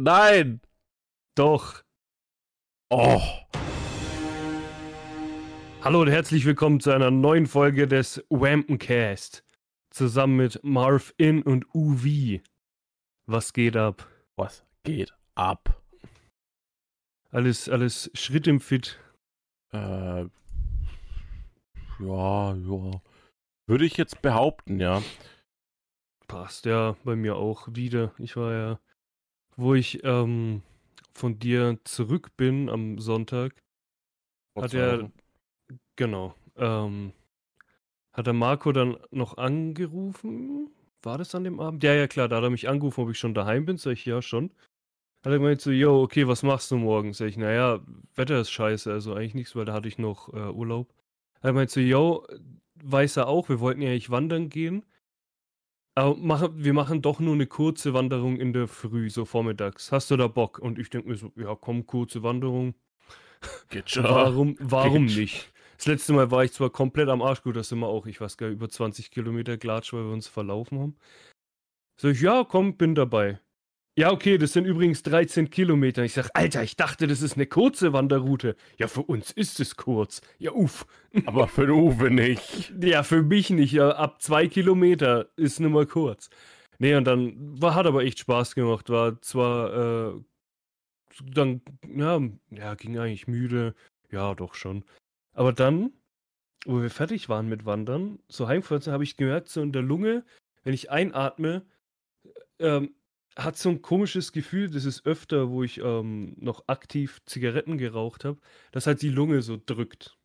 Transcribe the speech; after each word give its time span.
Nein! 0.00 0.60
Doch. 1.34 1.82
Oh! 2.88 3.20
Hallo 5.82 6.02
und 6.02 6.08
herzlich 6.08 6.44
willkommen 6.44 6.78
zu 6.78 6.92
einer 6.92 7.10
neuen 7.10 7.46
Folge 7.46 7.88
des 7.88 8.24
Wampencast. 8.30 9.42
Zusammen 9.90 10.36
mit 10.36 10.62
Marv 10.62 11.12
In 11.16 11.42
und 11.42 11.66
UV. 11.74 12.40
Was 13.26 13.52
geht 13.52 13.76
ab? 13.76 14.08
Was 14.36 14.64
geht 14.84 15.12
ab? 15.34 15.82
Alles, 17.32 17.68
alles 17.68 18.08
Schritt 18.14 18.46
im 18.46 18.60
Fit. 18.60 19.00
Äh, 19.72 20.26
ja, 21.98 22.54
ja. 22.54 23.02
Würde 23.66 23.84
ich 23.84 23.96
jetzt 23.96 24.22
behaupten, 24.22 24.78
ja. 24.78 25.02
Passt 26.28 26.66
ja 26.66 26.96
bei 27.02 27.16
mir 27.16 27.34
auch 27.34 27.66
wieder. 27.72 28.14
Ich 28.18 28.36
war 28.36 28.52
ja, 28.52 28.80
wo 29.58 29.74
ich 29.74 30.02
ähm, 30.04 30.62
von 31.12 31.38
dir 31.38 31.78
zurück 31.84 32.36
bin 32.36 32.70
am 32.70 32.98
Sonntag, 32.98 33.54
Vor 34.54 34.62
hat 34.62 34.72
er, 34.72 35.00
Wochen. 35.02 35.12
genau, 35.96 36.34
ähm, 36.56 37.12
hat 38.12 38.26
der 38.26 38.34
Marco 38.34 38.72
dann 38.72 38.96
noch 39.10 39.36
angerufen? 39.36 40.70
War 41.02 41.18
das 41.18 41.34
an 41.34 41.44
dem 41.44 41.60
Abend? 41.60 41.82
Ja, 41.82 41.94
ja, 41.94 42.06
klar, 42.06 42.28
da 42.28 42.36
hat 42.36 42.44
er 42.44 42.50
mich 42.50 42.68
angerufen, 42.68 43.02
ob 43.02 43.10
ich 43.10 43.18
schon 43.18 43.34
daheim 43.34 43.64
bin. 43.64 43.76
Sag 43.76 43.92
ich, 43.92 44.04
ja, 44.04 44.22
schon. 44.22 44.50
Hat 45.24 45.32
er 45.32 45.38
gemeint 45.38 45.60
so, 45.60 45.70
yo, 45.70 46.02
okay, 46.02 46.26
was 46.28 46.42
machst 46.44 46.70
du 46.70 46.76
morgen? 46.76 47.12
Sag 47.12 47.26
ich, 47.28 47.36
naja, 47.36 47.80
Wetter 48.14 48.40
ist 48.40 48.50
scheiße, 48.50 48.92
also 48.92 49.14
eigentlich 49.14 49.34
nichts, 49.34 49.56
weil 49.56 49.64
da 49.64 49.72
hatte 49.72 49.88
ich 49.88 49.98
noch 49.98 50.32
äh, 50.32 50.50
Urlaub. 50.50 50.88
Hat 51.36 51.44
er 51.44 51.52
gemeint 51.52 51.70
so, 51.70 51.80
yo, 51.80 52.26
weiß 52.76 53.16
er 53.16 53.26
auch, 53.28 53.48
wir 53.48 53.58
wollten 53.60 53.82
ja 53.82 53.90
eigentlich 53.90 54.10
wandern 54.10 54.48
gehen. 54.48 54.84
Aber 55.98 56.16
machen, 56.16 56.52
wir 56.54 56.74
machen 56.74 57.02
doch 57.02 57.18
nur 57.18 57.34
eine 57.34 57.48
kurze 57.48 57.92
Wanderung 57.92 58.36
in 58.36 58.52
der 58.52 58.68
Früh, 58.68 59.10
so 59.10 59.24
vormittags. 59.24 59.90
Hast 59.90 60.12
du 60.12 60.16
da 60.16 60.28
Bock? 60.28 60.60
Und 60.60 60.78
ich 60.78 60.90
denke 60.90 61.08
mir 61.08 61.16
so, 61.16 61.32
ja, 61.34 61.56
komm, 61.56 61.86
kurze 61.86 62.22
Wanderung. 62.22 62.74
Geht 63.68 63.90
schon. 63.90 64.04
Warum, 64.04 64.56
warum 64.60 65.08
Geht. 65.08 65.16
nicht? 65.16 65.52
Das 65.76 65.86
letzte 65.86 66.12
Mal 66.12 66.30
war 66.30 66.44
ich 66.44 66.52
zwar 66.52 66.70
komplett 66.70 67.08
am 67.08 67.20
Arsch, 67.20 67.42
gut, 67.42 67.56
das 67.56 67.70
sind 67.70 67.80
wir 67.80 67.88
auch, 67.88 68.06
ich 68.06 68.20
weiß 68.20 68.36
gar 68.36 68.46
nicht, 68.46 68.56
über 68.56 68.68
20 68.68 69.10
Kilometer 69.10 69.56
Glatsch, 69.56 69.92
weil 69.92 70.04
wir 70.04 70.12
uns 70.12 70.28
verlaufen 70.28 70.78
haben. 70.78 70.96
Sag 72.00 72.12
ich, 72.12 72.20
ja, 72.20 72.44
komm, 72.44 72.76
bin 72.76 72.94
dabei. 72.94 73.40
Ja, 73.98 74.12
okay, 74.12 74.38
das 74.38 74.52
sind 74.52 74.64
übrigens 74.64 75.02
13 75.02 75.50
Kilometer. 75.50 76.04
Ich 76.04 76.12
sag, 76.12 76.30
Alter, 76.32 76.62
ich 76.62 76.76
dachte, 76.76 77.08
das 77.08 77.20
ist 77.20 77.34
eine 77.34 77.46
kurze 77.46 77.92
Wanderroute. 77.92 78.54
Ja, 78.76 78.86
für 78.86 79.02
uns 79.02 79.32
ist 79.32 79.58
es 79.58 79.74
kurz. 79.74 80.20
Ja, 80.38 80.52
uff. 80.52 80.86
Aber 81.26 81.48
für 81.48 81.62
den 81.66 81.74
Uwe 81.74 82.08
nicht. 82.08 82.72
Ja, 82.80 83.02
für 83.02 83.24
mich 83.24 83.50
nicht. 83.50 83.72
Ja, 83.72 83.90
ab 83.90 84.22
zwei 84.22 84.46
Kilometer 84.46 85.30
ist 85.34 85.58
nur 85.58 85.70
mal 85.70 85.84
kurz. 85.84 86.30
Nee, 86.78 86.94
und 86.94 87.06
dann 87.06 87.60
war, 87.60 87.74
hat 87.74 87.86
aber 87.86 88.04
echt 88.04 88.20
Spaß 88.20 88.54
gemacht. 88.54 88.88
War 88.88 89.20
zwar, 89.20 90.12
äh, 90.12 90.20
dann, 91.20 91.60
ja, 91.92 92.20
ja, 92.52 92.74
ging 92.76 92.96
eigentlich 92.98 93.26
müde. 93.26 93.74
Ja, 94.12 94.32
doch 94.36 94.54
schon. 94.54 94.84
Aber 95.32 95.52
dann, 95.52 95.92
wo 96.66 96.80
wir 96.80 96.90
fertig 96.90 97.28
waren 97.28 97.48
mit 97.48 97.66
Wandern, 97.66 98.20
so 98.28 98.46
heimfahren, 98.46 98.92
habe 98.92 99.02
ich 99.02 99.16
gemerkt, 99.16 99.48
so 99.48 99.60
in 99.60 99.72
der 99.72 99.82
Lunge, 99.82 100.24
wenn 100.62 100.72
ich 100.72 100.88
einatme, 100.88 101.66
ähm, 102.60 102.94
hat 103.38 103.56
so 103.56 103.68
ein 103.68 103.82
komisches 103.82 104.32
Gefühl, 104.32 104.68
das 104.68 104.84
ist 104.84 105.06
öfter, 105.06 105.50
wo 105.50 105.62
ich 105.62 105.78
ähm, 105.78 106.34
noch 106.38 106.64
aktiv 106.66 107.20
Zigaretten 107.24 107.78
geraucht 107.78 108.24
habe, 108.24 108.38
dass 108.72 108.86
halt 108.86 109.00
die 109.00 109.10
Lunge 109.10 109.42
so 109.42 109.60
drückt. 109.64 110.18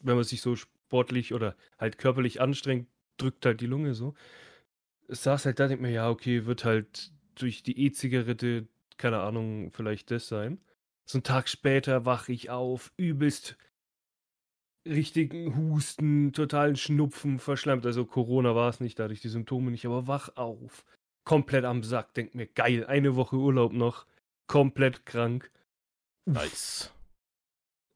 Wenn 0.00 0.14
man 0.14 0.24
sich 0.24 0.40
so 0.40 0.54
sportlich 0.54 1.34
oder 1.34 1.56
halt 1.78 1.98
körperlich 1.98 2.40
anstrengt, 2.40 2.88
drückt 3.16 3.44
halt 3.44 3.60
die 3.60 3.66
Lunge 3.66 3.94
so. 3.94 4.14
Es 5.08 5.24
saß 5.24 5.46
halt 5.46 5.58
da, 5.58 5.66
denkt 5.66 5.82
mir, 5.82 5.90
ja, 5.90 6.08
okay, 6.08 6.46
wird 6.46 6.64
halt 6.64 7.12
durch 7.34 7.62
die 7.62 7.84
E-Zigarette, 7.86 8.68
keine 8.96 9.20
Ahnung, 9.20 9.72
vielleicht 9.72 10.10
das 10.10 10.28
sein. 10.28 10.60
So 11.04 11.18
einen 11.18 11.24
Tag 11.24 11.48
später 11.48 12.04
wache 12.04 12.32
ich 12.32 12.50
auf, 12.50 12.92
übelst 12.96 13.56
richtigen 14.86 15.56
Husten, 15.56 16.32
totalen 16.32 16.76
Schnupfen, 16.76 17.40
verschleimt. 17.40 17.84
Also 17.86 18.04
Corona 18.04 18.54
war 18.54 18.68
es 18.70 18.80
nicht, 18.80 18.98
dadurch 18.98 19.20
die 19.20 19.28
Symptome 19.28 19.72
nicht, 19.72 19.84
aber 19.84 20.06
wach 20.06 20.36
auf. 20.36 20.84
Komplett 21.26 21.64
am 21.64 21.82
Sack, 21.82 22.14
denk 22.14 22.34
mir, 22.34 22.46
geil, 22.46 22.86
eine 22.86 23.16
Woche 23.16 23.36
Urlaub 23.36 23.72
noch, 23.72 24.06
komplett 24.46 25.04
krank. 25.04 25.50
Nice. 26.24 26.92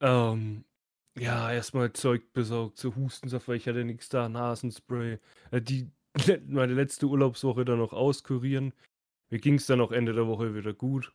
Ähm, 0.00 0.64
ja, 1.16 1.52
erstmal 1.52 1.92
Zeug 1.92 2.32
besorgt, 2.32 2.78
so 2.78 2.96
Hustensaft, 2.96 3.46
weil 3.46 3.56
ich 3.56 3.68
hatte 3.68 3.84
nichts 3.84 4.08
da, 4.08 4.28
Nasenspray. 4.28 5.20
Äh, 5.52 5.62
die, 5.62 5.88
meine 6.48 6.74
letzte 6.74 7.06
Urlaubswoche 7.06 7.64
dann 7.64 7.78
noch 7.78 7.92
auskurieren. 7.92 8.72
Mir 9.30 9.38
ging 9.38 9.54
es 9.54 9.66
dann 9.66 9.80
auch 9.80 9.92
Ende 9.92 10.12
der 10.12 10.26
Woche 10.26 10.54
wieder 10.56 10.74
gut. 10.74 11.12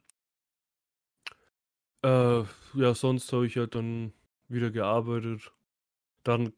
Äh, 2.02 2.44
ja, 2.76 2.94
sonst 2.94 3.34
habe 3.34 3.46
ich 3.46 3.58
halt 3.58 3.76
dann 3.76 4.14
wieder 4.48 4.72
gearbeitet. 4.72 5.52
Dann, 6.24 6.54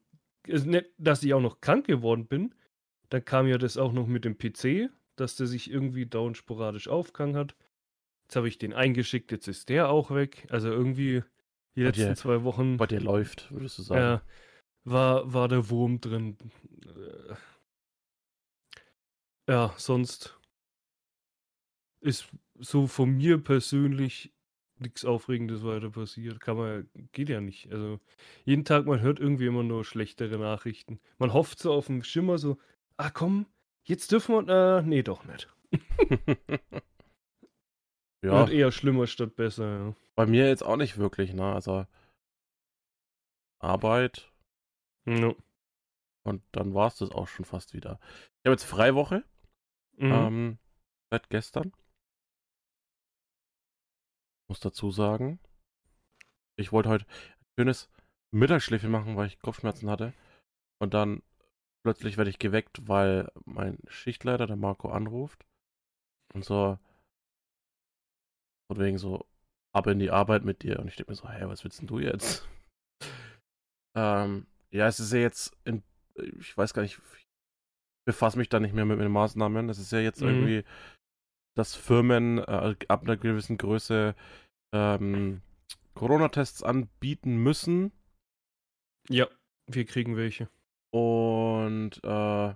ist 0.46 0.66
nicht, 0.66 0.86
dass 0.98 1.24
ich 1.24 1.34
auch 1.34 1.40
noch 1.40 1.60
krank 1.60 1.86
geworden 1.86 2.28
bin. 2.28 2.54
Dann 3.08 3.24
kam 3.24 3.48
ja 3.48 3.58
das 3.58 3.76
auch 3.76 3.92
noch 3.92 4.06
mit 4.06 4.24
dem 4.24 4.38
PC, 4.38 4.90
dass 5.20 5.36
der 5.36 5.46
sich 5.46 5.70
irgendwie 5.70 6.06
dauernd 6.06 6.36
sporadisch 6.36 6.88
aufgehangen 6.88 7.36
hat. 7.36 7.56
Jetzt 8.26 8.36
habe 8.36 8.48
ich 8.48 8.58
den 8.58 8.72
eingeschickt, 8.74 9.32
jetzt 9.32 9.48
ist 9.48 9.68
der 9.68 9.88
auch 9.88 10.10
weg. 10.10 10.46
Also 10.50 10.68
irgendwie 10.70 11.22
die 11.76 11.82
letzten 11.82 12.02
dir- 12.02 12.16
zwei 12.16 12.44
Wochen 12.44 12.76
Bei 12.76 12.86
dir 12.86 13.00
läuft, 13.00 13.50
würdest 13.52 13.78
du 13.78 13.82
sagen. 13.82 14.00
ja, 14.00 14.22
war, 14.84 15.32
war 15.32 15.48
der 15.48 15.70
Wurm 15.70 16.00
drin. 16.00 16.36
Äh, 16.84 17.34
Ja, 19.48 19.74
sonst 19.78 20.38
ist 22.00 22.28
so 22.58 22.86
von 22.86 23.16
mir 23.16 23.38
persönlich 23.42 24.32
nichts 24.78 25.04
Aufregendes 25.04 25.64
weiter 25.64 25.90
passiert. 25.90 26.38
Kann 26.40 26.56
man, 26.56 26.90
geht 27.12 27.28
ja 27.28 27.40
nicht. 27.40 27.72
Also 27.72 27.98
jeden 28.44 28.64
Tag, 28.64 28.86
man 28.86 29.00
hört 29.00 29.18
irgendwie 29.18 29.46
immer 29.46 29.62
nur 29.62 29.84
schlechtere 29.84 30.38
Nachrichten. 30.38 31.00
Man 31.18 31.32
hofft 31.32 31.58
so 31.58 31.72
auf 31.72 31.86
den 31.86 32.04
Schimmer 32.04 32.38
so, 32.38 32.58
ah 32.96 33.10
komm, 33.10 33.46
jetzt 33.88 34.12
dürfen 34.12 34.46
wir, 34.46 34.78
äh, 34.78 34.82
nee, 34.82 35.02
doch 35.02 35.24
nicht. 35.24 35.48
ja, 38.22 38.32
Wird 38.40 38.50
eher 38.50 38.72
schlimmer 38.72 39.06
statt 39.06 39.36
besser, 39.36 39.94
bei 40.14 40.26
mir 40.26 40.48
jetzt 40.48 40.62
auch 40.62 40.76
nicht 40.76 40.98
wirklich, 40.98 41.32
ne? 41.34 41.52
Also 41.52 41.86
Arbeit 43.60 44.32
ja. 45.06 45.14
No. 45.18 45.36
und 46.24 46.42
dann 46.52 46.74
war 46.74 46.88
es 46.88 46.96
das 46.98 47.10
auch 47.10 47.28
schon 47.28 47.44
fast 47.44 47.74
wieder. 47.74 47.98
Ich 48.42 48.46
habe 48.46 48.52
jetzt 48.52 48.64
Freiwoche, 48.64 49.24
Mhm. 49.96 50.12
ähm, 50.12 50.58
seit 51.10 51.28
gestern. 51.28 51.72
Muss 54.48 54.60
dazu 54.60 54.90
sagen, 54.90 55.40
ich 56.56 56.70
wollte 56.72 56.88
heute 56.88 57.04
ein 57.06 57.46
schönes 57.58 57.90
Mittagsschläfchen 58.30 58.90
machen, 58.90 59.16
weil 59.16 59.26
ich 59.26 59.40
Kopfschmerzen 59.40 59.90
hatte. 59.90 60.12
Und 60.80 60.94
dann 60.94 61.22
plötzlich 61.88 62.18
werde 62.18 62.28
ich 62.28 62.38
geweckt, 62.38 62.86
weil 62.86 63.32
mein 63.46 63.78
Schichtleiter, 63.88 64.46
der 64.46 64.56
Marco, 64.56 64.90
anruft. 64.90 65.46
Und 66.34 66.44
so, 66.44 66.78
von 68.70 68.78
wegen 68.78 68.98
so, 68.98 69.26
ab 69.74 69.86
in 69.86 69.98
die 69.98 70.10
Arbeit 70.10 70.44
mit 70.44 70.62
dir. 70.62 70.80
Und 70.80 70.88
ich 70.88 70.96
denke 70.96 71.12
mir 71.12 71.16
so, 71.16 71.30
hä, 71.30 71.46
was 71.46 71.64
willst 71.64 71.80
denn 71.80 71.86
du 71.86 71.98
jetzt? 71.98 72.46
ähm, 73.96 74.46
ja, 74.70 74.86
es 74.86 75.00
ist 75.00 75.14
ja 75.14 75.20
jetzt, 75.20 75.56
in, 75.64 75.82
ich 76.38 76.54
weiß 76.54 76.74
gar 76.74 76.82
nicht, 76.82 77.00
ich 77.16 77.26
befasse 78.06 78.36
mich 78.36 78.50
da 78.50 78.60
nicht 78.60 78.74
mehr 78.74 78.84
mit 78.84 79.00
den 79.00 79.10
Maßnahmen. 79.10 79.70
Es 79.70 79.78
ist 79.78 79.90
ja 79.90 80.00
jetzt 80.00 80.20
Mhm. 80.20 80.28
irgendwie, 80.28 80.64
dass 81.56 81.74
Firmen 81.74 82.36
äh, 82.36 82.76
ab 82.88 83.04
einer 83.04 83.16
gewissen 83.16 83.56
Größe 83.56 84.14
ähm, 84.74 85.40
Corona-Tests 85.94 86.62
anbieten 86.62 87.42
müssen. 87.42 87.92
Ja, 89.08 89.26
wir 89.66 89.86
kriegen 89.86 90.18
welche. 90.18 90.50
Und 90.90 92.00
äh, 92.02 92.54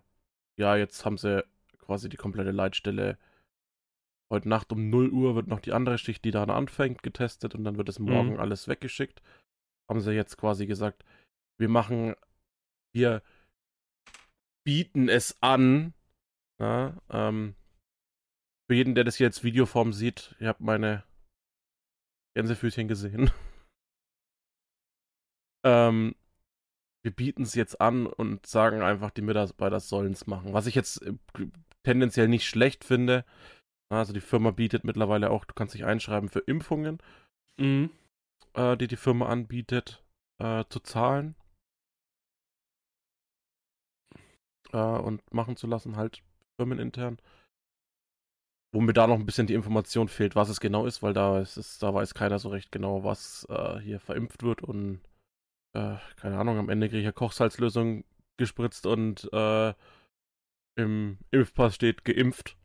ja, 0.58 0.76
jetzt 0.76 1.04
haben 1.04 1.18
sie 1.18 1.44
quasi 1.78 2.08
die 2.08 2.16
komplette 2.16 2.50
Leitstelle. 2.50 3.18
Heute 4.32 4.48
Nacht 4.48 4.72
um 4.72 4.88
0 4.88 5.10
Uhr 5.10 5.34
wird 5.34 5.46
noch 5.46 5.60
die 5.60 5.72
andere 5.72 5.98
Schicht, 5.98 6.24
die 6.24 6.30
dann 6.30 6.50
anfängt, 6.50 7.02
getestet 7.02 7.54
und 7.54 7.64
dann 7.64 7.76
wird 7.76 7.88
es 7.88 7.98
morgen 7.98 8.34
Mhm. 8.34 8.40
alles 8.40 8.68
weggeschickt. 8.68 9.22
Haben 9.90 10.00
sie 10.00 10.12
jetzt 10.12 10.38
quasi 10.38 10.66
gesagt, 10.66 11.04
wir 11.58 11.68
machen, 11.68 12.14
wir 12.94 13.22
bieten 14.64 15.08
es 15.08 15.40
an. 15.42 15.92
Ja, 16.60 16.96
ähm, 17.10 17.56
für 18.70 18.76
jeden, 18.76 18.94
der 18.94 19.04
das 19.04 19.16
hier 19.16 19.26
als 19.26 19.44
Videoform 19.44 19.92
sieht, 19.92 20.34
ihr 20.38 20.48
habt 20.48 20.60
meine 20.60 21.04
Gänsefüßchen 22.34 22.88
gesehen. 22.88 23.30
ähm, 25.64 26.14
wir 27.02 27.10
bieten 27.12 27.42
es 27.42 27.54
jetzt 27.54 27.80
an 27.80 28.06
und 28.06 28.46
sagen 28.46 28.82
einfach, 28.82 29.10
die 29.10 29.22
Mitarbeiter 29.22 29.80
sollen 29.80 30.12
es 30.12 30.26
machen. 30.26 30.52
Was 30.52 30.66
ich 30.66 30.74
jetzt 30.74 31.02
äh, 31.02 31.12
tendenziell 31.84 32.28
nicht 32.28 32.46
schlecht 32.46 32.84
finde. 32.84 33.24
Also 33.90 34.12
die 34.12 34.20
Firma 34.20 34.52
bietet 34.52 34.84
mittlerweile 34.84 35.30
auch, 35.30 35.44
du 35.44 35.52
kannst 35.54 35.74
dich 35.74 35.84
einschreiben 35.84 36.28
für 36.30 36.38
Impfungen, 36.40 36.98
Mhm. 37.58 37.90
äh, 38.54 38.76
die 38.76 38.86
die 38.86 38.96
Firma 38.96 39.26
anbietet, 39.28 40.02
äh, 40.38 40.64
zu 40.70 40.80
zahlen. 40.80 41.34
Äh, 44.72 44.78
und 44.78 45.20
machen 45.34 45.56
zu 45.56 45.66
lassen, 45.66 45.96
halt 45.96 46.22
firmenintern. 46.58 47.18
wo 48.74 48.80
mir 48.80 48.94
da 48.94 49.06
noch 49.06 49.16
ein 49.18 49.26
bisschen 49.26 49.46
die 49.46 49.52
Information 49.52 50.08
fehlt, 50.08 50.34
was 50.34 50.48
es 50.48 50.58
genau 50.58 50.86
ist, 50.86 51.02
weil 51.02 51.12
da 51.12 51.40
ist 51.40 51.58
es, 51.58 51.78
da 51.78 51.92
weiß 51.92 52.14
keiner 52.14 52.38
so 52.38 52.48
recht 52.48 52.72
genau, 52.72 53.04
was 53.04 53.46
äh, 53.50 53.78
hier 53.80 54.00
verimpft 54.00 54.42
wird 54.42 54.62
und 54.62 55.02
äh, 55.74 55.96
keine 56.16 56.38
Ahnung, 56.38 56.58
am 56.58 56.68
Ende 56.68 56.88
kriege 56.88 57.00
ich 57.00 57.04
ja 57.04 57.12
Kochsalzlösung 57.12 58.04
gespritzt 58.36 58.86
und 58.86 59.28
äh, 59.32 59.74
im 60.76 61.18
Impfpass 61.30 61.74
steht 61.74 62.04
geimpft. 62.04 62.56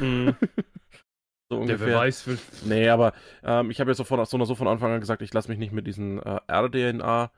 Mhm. 0.00 0.36
so 1.50 1.56
Der 1.56 1.58
ungefähr. 1.58 1.86
Beweis 1.86 2.26
will. 2.26 2.38
Nee, 2.64 2.88
aber 2.88 3.12
ähm, 3.42 3.70
ich 3.70 3.80
habe 3.80 3.90
ja 3.90 3.94
so 3.94 4.04
von, 4.04 4.24
so, 4.24 4.44
so 4.44 4.54
von 4.54 4.68
Anfang 4.68 4.92
an 4.92 5.00
gesagt, 5.00 5.22
ich 5.22 5.32
lasse 5.32 5.48
mich 5.48 5.58
nicht 5.58 5.72
mit 5.72 5.86
diesen 5.86 6.20
äh, 6.20 6.40
RDNA 6.48 7.30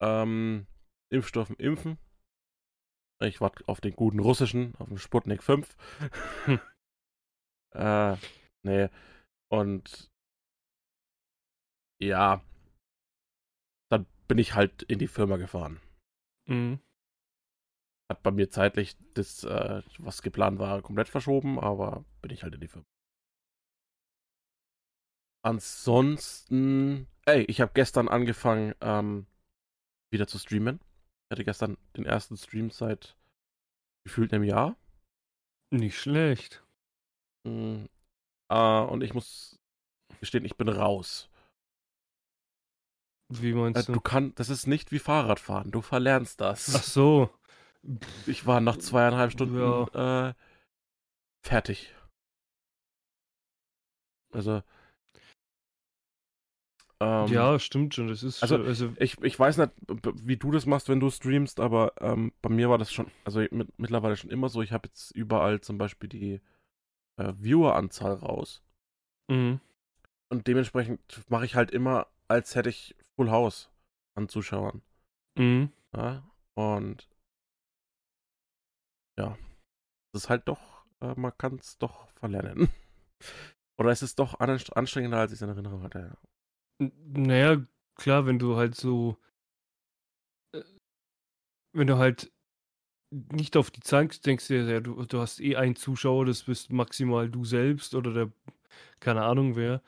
ähm, 0.00 0.66
Impfstoffen 1.10 1.56
impfen. 1.56 1.98
Ich 3.22 3.40
warte 3.40 3.64
auf 3.68 3.80
den 3.80 3.94
guten 3.94 4.18
russischen, 4.18 4.74
auf 4.78 4.88
den 4.88 4.98
Sputnik 4.98 5.42
5. 5.42 5.76
Hm. 6.46 6.60
äh, 7.74 8.16
nee. 8.64 8.88
Und 9.48 10.10
ja, 12.00 12.42
bin 14.28 14.38
ich 14.38 14.54
halt 14.54 14.82
in 14.82 14.98
die 14.98 15.08
Firma 15.08 15.36
gefahren. 15.36 15.80
Mhm. 16.46 16.80
Hat 18.10 18.22
bei 18.22 18.30
mir 18.30 18.50
zeitlich 18.50 18.96
das, 19.14 19.44
äh, 19.44 19.82
was 19.98 20.22
geplant 20.22 20.58
war, 20.58 20.82
komplett 20.82 21.08
verschoben, 21.08 21.58
aber 21.58 22.04
bin 22.20 22.30
ich 22.32 22.42
halt 22.42 22.54
in 22.54 22.60
die 22.60 22.68
Firma. 22.68 22.86
Ansonsten, 25.44 27.06
ey, 27.26 27.42
ich 27.44 27.60
habe 27.60 27.72
gestern 27.74 28.08
angefangen, 28.08 28.74
ähm, 28.80 29.26
wieder 30.10 30.26
zu 30.26 30.38
streamen. 30.38 30.80
Ich 30.80 31.32
hatte 31.32 31.44
gestern 31.44 31.76
den 31.96 32.06
ersten 32.06 32.36
Stream 32.36 32.70
seit 32.70 33.16
gefühlt 34.06 34.32
einem 34.32 34.44
Jahr. 34.44 34.76
Nicht 35.70 35.98
schlecht. 35.98 36.64
Mm, 37.46 37.86
äh, 38.50 38.80
und 38.80 39.02
ich 39.02 39.12
muss 39.12 39.58
gestehen, 40.20 40.44
ich 40.44 40.56
bin 40.56 40.68
raus. 40.68 41.28
Wie 43.28 43.50
Äh, 43.50 43.54
meinst 43.54 43.88
du 43.88 43.94
du? 43.94 44.00
kannst, 44.00 44.38
das 44.38 44.48
ist 44.48 44.66
nicht 44.66 44.92
wie 44.92 44.98
Fahrradfahren. 44.98 45.70
Du 45.70 45.80
verlernst 45.80 46.40
das. 46.40 46.74
Ach 46.74 46.82
so. 46.82 47.30
Ich 48.26 48.46
war 48.46 48.60
nach 48.60 48.76
zweieinhalb 48.78 49.32
Stunden 49.32 49.58
Ja. 49.58 50.28
äh, 50.30 50.34
fertig. 51.42 51.94
Also. 54.32 54.62
Ähm, 57.00 57.28
ja, 57.28 57.58
stimmt 57.58 57.94
schon. 57.94 58.08
Das 58.08 58.22
ist 58.22 58.42
also, 58.42 58.56
schon, 58.56 58.66
also 58.66 58.92
Ich, 58.98 59.20
ich 59.22 59.38
weiß 59.38 59.58
nicht, 59.58 59.70
wie 60.22 60.36
du 60.36 60.50
das 60.50 60.64
machst, 60.66 60.88
wenn 60.88 61.00
du 61.00 61.10
streamst, 61.10 61.60
aber 61.60 61.92
ähm, 62.00 62.32
bei 62.40 62.48
mir 62.50 62.70
war 62.70 62.78
das 62.78 62.92
schon, 62.92 63.10
also 63.24 63.40
mit, 63.50 63.78
mittlerweile 63.78 64.16
schon 64.16 64.30
immer 64.30 64.48
so. 64.48 64.62
Ich 64.62 64.72
habe 64.72 64.88
jetzt 64.88 65.10
überall 65.10 65.60
zum 65.60 65.76
Beispiel 65.76 66.08
die 66.08 66.40
äh, 67.16 67.32
Viewer-Anzahl 67.38 68.14
raus. 68.14 68.62
mhm. 69.28 69.60
Und 70.30 70.46
dementsprechend 70.46 71.00
mache 71.28 71.44
ich 71.44 71.54
halt 71.54 71.70
immer, 71.70 72.06
als 72.28 72.54
hätte 72.54 72.68
ich 72.68 72.96
Full 73.16 73.30
House 73.30 73.70
an 74.16 74.28
Zuschauern. 74.28 74.82
Mhm. 75.38 75.72
Ja? 75.96 76.24
Und 76.54 77.08
ja, 79.18 79.36
das 80.12 80.24
ist 80.24 80.30
halt 80.30 80.48
doch, 80.48 80.86
äh, 81.02 81.14
man 81.16 81.36
kann 81.38 81.56
es 81.56 81.78
doch 81.78 82.08
verlernen. 82.12 82.68
Oder 83.78 83.90
es 83.90 84.02
ist 84.02 84.18
doch 84.18 84.40
anst- 84.40 84.72
anstrengender, 84.76 85.18
als 85.18 85.32
ich 85.32 85.38
es 85.38 85.42
in 85.42 85.48
Erinnerung 85.50 85.82
hatte. 85.82 86.16
Ja. 86.80 86.90
Naja, 87.12 87.62
klar, 87.96 88.26
wenn 88.26 88.38
du 88.38 88.56
halt 88.56 88.74
so. 88.74 89.18
äh, 90.54 90.62
Wenn 91.72 91.86
du 91.86 91.98
halt 91.98 92.32
nicht 93.12 93.56
auf 93.56 93.70
die 93.70 93.80
Zahlen 93.80 94.10
denkst 94.26 94.48
dir, 94.48 94.64
ja, 94.64 94.80
du, 94.80 95.04
du 95.06 95.20
hast 95.20 95.40
eh 95.40 95.56
einen 95.56 95.76
Zuschauer, 95.76 96.26
das 96.26 96.44
bist 96.44 96.72
maximal 96.72 97.30
du 97.30 97.44
selbst 97.44 97.94
oder 97.94 98.12
der, 98.12 98.32
keine 99.00 99.24
Ahnung 99.24 99.56
wer. 99.56 99.82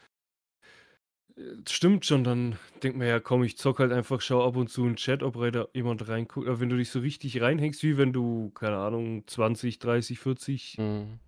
Äh, 1.37 1.43
Stimmt 1.69 2.05
schon, 2.07 2.25
dann 2.25 2.59
denkt 2.83 2.99
man 2.99 3.07
ja, 3.09 3.21
komm, 3.21 3.45
ich 3.45 3.57
zock 3.59 3.79
halt 3.79 3.93
einfach, 3.93 4.21
schau 4.21 4.47
ab 4.47 4.57
und 4.57 4.69
zu 4.71 4.83
in 4.83 4.91
den 4.91 4.97
Chat, 4.97 5.23
ob 5.23 5.35
da 5.53 5.67
jemand 5.75 6.09
reinguckt. 6.09 6.49
Aber 6.49 6.61
wenn 6.61 6.69
du 6.69 6.77
dich 6.77 6.91
so 6.91 7.01
richtig 7.01 7.41
reinhängst, 7.41 7.83
wie 7.83 7.97
wenn 7.97 8.13
du, 8.13 8.51
keine 8.51 8.77
Ahnung, 8.79 9.27
20, 9.27 9.79
30, 9.79 10.19
40 10.19 10.79
Mhm. 10.79 11.19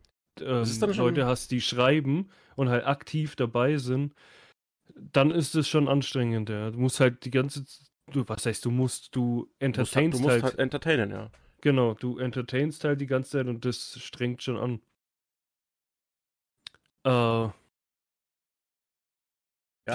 ähm, 0.40 0.80
Leute 0.94 1.26
hast, 1.26 1.50
die 1.50 1.60
schreiben 1.60 2.30
und 2.56 2.68
halt 2.68 2.86
aktiv 2.86 3.36
dabei 3.36 3.76
sind, 3.78 4.14
dann 4.94 5.30
ist 5.30 5.54
es 5.54 5.68
schon 5.68 5.88
anstrengend, 5.88 6.50
ja. 6.50 6.70
Du 6.70 6.78
musst 6.78 7.00
halt 7.00 7.24
die 7.24 7.30
ganze 7.30 7.64
du, 8.12 8.24
was 8.28 8.46
heißt, 8.46 8.64
du 8.64 8.70
musst, 8.70 9.14
du 9.16 9.50
Du 9.72 9.80
musst, 9.80 9.96
halt, 9.96 10.12
entertainst 10.12 10.14
du 10.14 10.22
musst 10.22 10.42
halt 10.42 10.58
entertainen, 10.58 11.10
ja. 11.10 11.30
genau, 11.60 11.94
du 11.94 12.18
entertainst 12.18 12.84
halt 12.84 13.00
die 13.00 13.06
ganze 13.06 13.30
Zeit 13.32 13.46
und 13.46 13.64
das 13.64 13.98
strengt 14.00 14.42
schon 14.42 14.56
an. 14.56 14.80
Äh, 17.04 17.48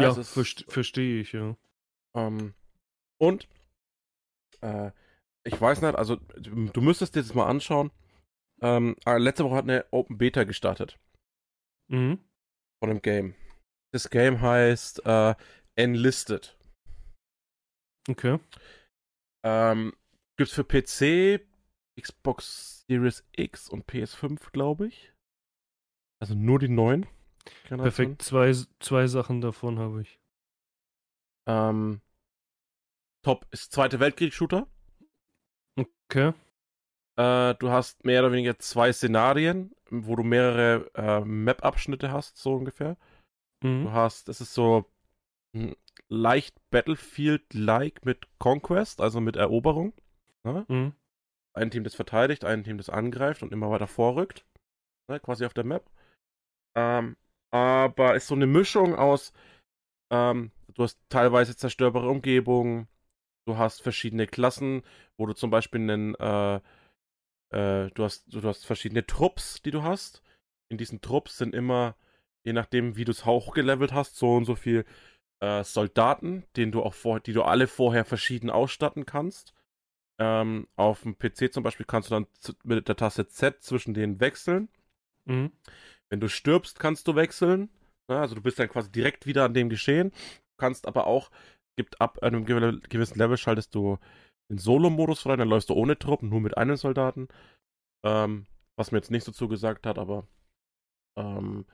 ja, 0.02 0.12
ist- 0.18 0.30
verst 0.30 0.66
verstehe 0.72 1.22
ich, 1.22 1.32
ja. 1.34 1.56
Ähm, 2.16 2.54
und 3.22 3.48
äh, 4.62 4.92
ich 5.46 5.60
weiß 5.60 5.82
nicht, 5.82 5.96
also 5.96 6.16
du 6.16 6.82
müsstest 6.82 7.16
dir 7.16 7.22
das 7.22 7.34
mal 7.34 7.48
anschauen. 7.48 7.92
Ähm, 8.62 8.96
äh, 9.06 9.18
letzte 9.18 9.44
Woche 9.44 9.56
hat 9.56 9.64
eine 9.66 9.86
Open 9.92 10.18
Beta 10.18 10.44
gestartet 10.46 10.98
Mhm. 11.92 12.20
von 12.82 12.90
dem 12.90 13.02
Game. 13.02 13.36
Das 13.94 14.10
Game 14.10 14.42
heißt 14.42 15.06
äh, 15.06 15.36
Enlisted. 15.76 16.58
Okay. 18.10 18.40
Ähm, 19.46 19.94
gibt's 20.38 20.54
für 20.54 20.64
PC, 20.64 21.46
Xbox 22.00 22.86
Series 22.90 23.26
X 23.36 23.70
und 23.70 23.86
PS5, 23.90 24.52
glaube 24.52 24.88
ich. 24.88 25.14
Also 26.22 26.36
nur 26.36 26.60
die 26.60 26.70
neuen. 26.70 27.06
Generationen. 27.68 28.18
Perfekt. 28.18 28.22
Zwei, 28.22 28.54
zwei 28.80 29.08
Sachen 29.08 29.42
davon 29.42 29.80
habe 29.80 30.02
ich. 30.02 30.20
Ähm, 31.48 32.02
top 33.24 33.46
ist 33.52 33.72
Zweite 33.72 34.00
Weltkrieg-Shooter. 34.00 34.68
Okay. 35.76 36.34
Äh, 37.18 37.56
du 37.56 37.70
hast 37.70 38.06
mehr 38.06 38.22
oder 38.22 38.32
weniger 38.32 38.58
zwei 38.60 38.92
Szenarien, 38.92 39.76
wo 39.90 40.16
du 40.16 40.24
mehrere 40.24 40.90
äh, 40.96 41.20
Map-Abschnitte 41.22 42.12
hast, 42.12 42.38
so 42.38 42.56
ungefähr. 42.56 42.98
Du 43.62 43.70
Mhm. 43.70 43.92
hast, 43.94 44.30
es 44.30 44.42
ist 44.42 44.54
so 44.54 44.86
hm, 45.56 45.76
leicht 46.10 46.56
Battlefield-like 46.70 48.06
mit 48.06 48.28
Conquest, 48.40 49.00
also 49.00 49.22
mit 49.22 49.36
Eroberung. 49.36 49.94
Ne? 50.44 50.66
Mhm. 50.68 50.94
Ein 51.54 51.72
Team, 51.72 51.84
das 51.84 51.96
verteidigt, 51.96 52.46
ein 52.46 52.64
Team, 52.64 52.78
das 52.78 52.90
angreift 52.90 53.44
und 53.44 53.54
immer 53.54 53.70
weiter 53.70 53.88
vorrückt. 53.88 54.46
Ne? 55.08 55.20
Quasi 55.20 55.46
auf 55.46 55.54
der 55.54 55.64
Map. 55.66 55.90
Ähm, 56.76 57.16
aber 57.54 58.16
ist 58.16 58.28
so 58.28 58.36
eine 58.36 58.48
Mischung 58.48 58.96
aus, 58.96 59.32
ähm, 60.12 60.52
du 60.74 60.84
hast 60.84 61.00
teilweise 61.10 61.56
zerstörbare 61.56 62.10
Umgebungen, 62.10 62.88
du 63.46 63.58
hast 63.58 63.84
verschiedene 63.84 64.28
Klassen, 64.28 64.84
wo 65.18 65.28
du 65.28 65.34
zum 65.34 65.52
Beispiel 65.52 65.82
einen, 65.82 66.16
äh, 66.16 66.56
äh, 67.52 67.92
du 67.92 68.04
hast, 68.04 68.34
du 68.34 68.42
hast 68.44 68.66
verschiedene 68.66 69.06
Trupps, 69.06 69.62
die 69.62 69.72
du 69.72 69.84
hast. 69.84 70.24
In 70.70 70.78
diesen 70.80 71.02
Trupps 71.02 71.38
sind 71.38 71.54
immer, 71.54 71.96
je 72.44 72.54
nachdem, 72.54 72.96
wie 72.98 73.06
du 73.06 73.12
es 73.12 73.26
hochgelevelt 73.26 73.94
hast, 73.94 74.16
so 74.16 74.36
und 74.36 74.46
so 74.46 74.56
viel 74.56 74.86
äh, 75.40 75.64
Soldaten, 75.64 76.46
denen 76.56 76.72
du 76.72 76.82
auch 76.82 76.96
vor, 76.96 77.20
die 77.20 77.34
du 77.34 77.44
alle 77.44 77.68
vorher 77.68 78.06
verschieden 78.06 78.50
ausstatten 78.50 79.06
kannst. 79.06 79.54
Ähm, 80.20 80.68
auf 80.76 81.02
dem 81.04 81.18
PC 81.18 81.54
zum 81.54 81.64
Beispiel 81.64 81.86
kannst 81.86 82.10
du 82.10 82.16
dann 82.16 82.28
mit 82.64 82.88
der 82.88 82.96
Taste 82.96 83.28
Z 83.28 83.62
zwischen 83.62 83.94
denen 83.94 84.20
wechseln. 84.20 84.70
Mhm. 85.26 85.52
Wenn 86.14 86.20
du 86.20 86.30
stirbst, 86.30 86.78
kannst 86.78 87.08
du 87.08 87.16
wechseln. 87.16 87.72
Ne? 88.08 88.20
Also 88.20 88.36
du 88.36 88.42
bist 88.44 88.60
dann 88.60 88.70
quasi 88.70 88.92
direkt 88.92 89.26
wieder 89.26 89.46
an 89.46 89.56
dem 89.56 89.68
Geschehen. 89.68 90.12
Du 90.12 90.58
kannst 90.60 90.88
aber 90.88 91.08
auch, 91.08 91.32
gibt 91.76 92.00
ab 92.00 92.22
einem 92.22 92.46
gew- 92.46 92.88
gewissen 92.88 93.18
Level 93.18 93.36
schaltest 93.36 93.74
du 93.74 93.98
den 94.52 94.60
Solo-Modus 94.60 95.22
frei, 95.22 95.38
dann 95.38 95.50
läufst 95.50 95.72
du 95.72 95.74
ohne 95.74 95.98
Truppen, 95.98 96.30
nur 96.30 96.40
mit 96.40 96.56
einem 96.56 96.76
Soldaten. 96.76 97.30
Ähm, 98.06 98.46
was 98.78 98.92
mir 98.92 99.00
jetzt 99.00 99.10
nicht 99.10 99.24
so 99.24 99.32
zugesagt 99.32 99.88
hat, 99.88 99.98
aber 99.98 100.28
ähm, 101.18 101.66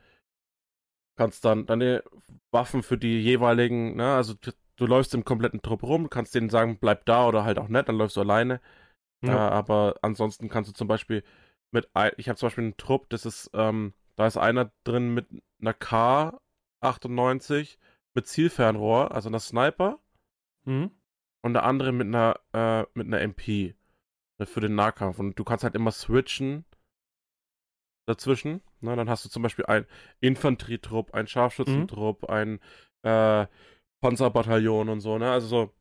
kannst 1.18 1.44
dann 1.44 1.66
deine 1.66 2.06
Waffen 2.54 2.82
für 2.82 2.98
die 2.98 3.20
jeweiligen, 3.20 3.98
ne, 3.98 4.16
also 4.16 4.36
du, 4.36 4.52
du 4.78 4.86
läufst 4.86 5.14
im 5.16 5.26
kompletten 5.26 5.62
Trupp 5.62 5.84
rum, 5.84 6.10
kannst 6.10 6.34
denen 6.34 6.50
sagen, 6.50 6.78
bleib 6.80 7.04
da 7.04 7.28
oder 7.28 7.44
halt 7.44 7.60
auch 7.60 7.68
nicht, 7.68 7.90
dann 7.90 7.98
läufst 7.98 8.16
du 8.16 8.22
alleine. 8.22 8.62
Ja. 9.22 9.50
Äh, 9.50 9.52
aber 9.52 9.96
ansonsten 10.02 10.48
kannst 10.48 10.70
du 10.70 10.74
zum 10.74 10.88
Beispiel 10.88 11.26
mit, 11.74 11.90
ich 12.16 12.30
habe 12.30 12.38
zum 12.40 12.48
Beispiel 12.48 12.64
einen 12.64 12.78
Trupp, 12.78 13.10
das 13.10 13.26
ist, 13.26 13.50
ähm, 13.54 13.94
da 14.20 14.28
ist 14.28 14.38
einer 14.38 14.72
drin 14.84 15.14
mit 15.14 15.28
einer 15.62 15.74
K98 15.74 17.78
mit 18.14 18.28
Zielfernrohr, 18.28 19.12
also 19.14 19.30
einer 19.30 19.40
Sniper, 19.40 20.00
Mhm. 20.66 20.92
und 21.42 21.54
der 21.54 21.64
andere 21.64 21.92
mit 21.94 22.08
einer, 22.08 22.40
äh, 22.54 22.86
mit 22.94 23.08
einer 23.08 23.22
MP 23.22 23.76
äh, 24.40 24.46
für 24.46 24.60
den 24.60 24.76
Nahkampf. 24.76 25.20
Und 25.20 25.40
du 25.40 25.44
kannst 25.46 25.64
halt 25.64 25.76
immer 25.76 25.92
switchen 25.92 26.66
dazwischen. 28.08 28.62
Ne? 28.82 28.96
Dann 28.96 29.10
hast 29.10 29.24
du 29.24 29.30
zum 29.30 29.44
Beispiel 29.44 29.66
ein 29.68 29.86
Infanterietrupp, 30.20 31.14
ein 31.14 31.28
Scharfschützentrupp, 31.28 32.26
ein 32.30 32.60
äh, 33.04 33.48
Panzerbataillon 34.02 34.90
und 34.90 35.00
so, 35.02 35.18
ne? 35.18 35.32
Also 35.32 35.48
so. 35.48 35.74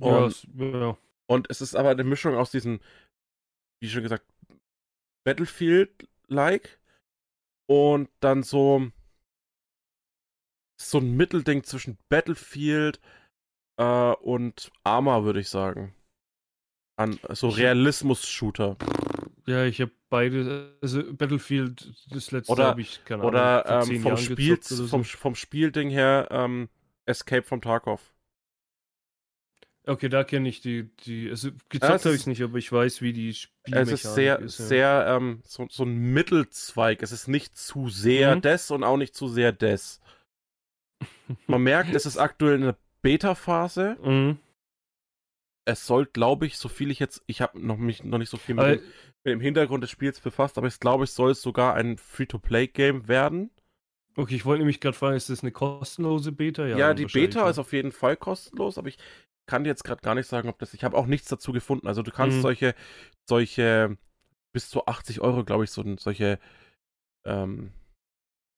Ja, 0.00 0.18
Und- 0.18 0.26
es- 0.26 0.46
ja. 0.54 0.96
Und 1.26 1.48
es 1.50 1.60
ist 1.62 1.74
aber 1.74 1.88
eine 1.90 2.04
Mischung 2.04 2.36
aus 2.36 2.50
diesen, 2.50 2.80
wie 3.80 3.88
schon 3.88 4.02
gesagt, 4.02 4.26
Battlefield-like 5.24 6.78
und 7.66 8.08
dann 8.20 8.42
so 8.42 8.90
so 10.80 10.98
ein 10.98 11.16
Mittelding 11.16 11.64
zwischen 11.64 11.98
Battlefield 12.08 13.00
äh, 13.76 14.12
und 14.12 14.70
Arma, 14.82 15.24
würde 15.24 15.40
ich 15.40 15.48
sagen. 15.48 15.94
An 16.96 17.18
so 17.30 17.48
Realismus-Shooter. 17.48 18.76
Ja, 19.46 19.64
ich 19.64 19.80
habe 19.80 19.92
beide, 20.10 20.76
also 20.80 21.12
Battlefield, 21.12 21.92
das 22.10 22.30
letzte 22.30 22.52
Oder- 22.52 22.66
habe 22.66 22.80
ich, 22.80 23.04
keine 23.04 23.24
Oder 23.24 23.66
Ahnung, 23.66 23.82
ähm, 23.82 23.88
zehn 23.88 24.02
vom, 24.02 24.12
Jahren 24.12 24.22
Spiel, 24.24 24.52
oder 24.54 24.62
so. 24.62 24.86
vom, 24.86 25.04
vom 25.04 25.34
Spielding 25.34 25.90
her 25.90 26.28
ähm, 26.30 26.68
Escape 27.06 27.42
from 27.42 27.60
Tarkov. 27.60 28.13
Okay, 29.86 30.08
da 30.08 30.24
kenne 30.24 30.48
ich 30.48 30.62
die, 30.62 30.88
die, 31.04 31.28
also 31.28 31.48
Ja, 31.48 31.54
gezockt 31.68 31.94
es 31.94 32.04
habe 32.06 32.14
ist- 32.14 32.20
ich 32.22 32.26
nicht, 32.26 32.42
aber 32.42 32.56
ich 32.58 32.72
weiß, 32.72 33.02
wie 33.02 33.12
die 33.12 33.30
Es 33.30 33.36
Spielmechanik 33.38 33.92
ist 33.92 34.14
sehr, 34.14 34.38
ist. 34.40 34.58
ja. 34.58 34.64
sehr, 34.66 35.06
ähm, 35.08 35.42
so, 35.44 35.66
so 35.70 35.84
ein 35.84 35.94
Mittelzweig. 36.14 37.02
Es 37.02 37.12
ist 37.12 37.28
nicht 37.28 37.56
zu 37.56 37.88
sehr 37.90 38.36
Mhm. 38.36 38.40
des 38.42 38.70
und 38.70 38.82
auch 38.82 38.96
nicht 38.96 39.14
zu 39.14 39.28
sehr 39.28 39.52
des. 39.52 40.00
Man 41.46 41.62
merkt, 41.62 41.94
es 41.94 42.06
ist 42.06 42.16
aktuell 42.18 42.56
in 42.56 42.60
der 42.62 42.76
Beta-Phase. 43.02 43.96
Mhm. 44.02 44.38
Es 45.66 45.86
soll, 45.86 46.06
glaube 46.06 46.46
ich, 46.46 46.58
so 46.58 46.68
viel 46.68 46.90
ich 46.90 46.98
jetzt, 46.98 47.22
ich 47.26 47.40
habe 47.40 47.58
noch 47.58 47.78
mich 47.78 48.04
noch 48.04 48.18
nicht 48.18 48.28
so 48.30 48.36
viel 48.36 48.54
mit, 48.54 48.64
dem, 48.66 48.80
mit 49.24 49.32
dem 49.32 49.40
Hintergrund 49.40 49.82
des 49.82 49.90
Spiels 49.90 50.20
befasst, 50.20 50.58
aber 50.58 50.66
ich 50.66 50.78
glaube, 50.78 51.04
ich 51.04 51.10
soll 51.10 51.30
es 51.30 51.40
sogar 51.42 51.74
ein 51.74 51.96
Free-to-Play-Game 51.96 53.08
werden. 53.08 53.50
okay, 54.16 54.34
ich 54.34 54.44
wollte 54.44 54.58
nämlich 54.60 54.80
gerade 54.80 54.96
fragen, 54.96 55.16
ist 55.16 55.30
das 55.30 55.42
eine 55.42 55.52
kostenlose 55.52 56.32
Beta? 56.32 56.66
Ja, 56.66 56.76
dann 56.88 56.96
die 56.96 57.06
Beta 57.06 57.40
ja. 57.44 57.50
ist 57.50 57.58
auf 57.58 57.72
jeden 57.72 57.92
Fall 57.92 58.16
kostenlos, 58.16 58.76
aber 58.76 58.88
ich 58.88 58.98
kann 59.46 59.64
dir 59.64 59.70
jetzt 59.70 59.84
gerade 59.84 60.00
gar 60.02 60.14
nicht 60.14 60.26
sagen, 60.28 60.48
ob 60.48 60.58
das. 60.58 60.74
Ich 60.74 60.84
habe 60.84 60.96
auch 60.96 61.06
nichts 61.06 61.28
dazu 61.28 61.52
gefunden. 61.52 61.86
Also 61.86 62.02
du 62.02 62.10
kannst 62.10 62.38
Mhm. 62.38 62.42
solche, 62.42 62.74
solche 63.28 63.96
bis 64.52 64.70
zu 64.70 64.86
80 64.86 65.20
Euro, 65.20 65.44
glaube 65.44 65.64
ich, 65.64 65.70
so 65.70 65.84
solche 65.98 66.38
ähm, 67.24 67.72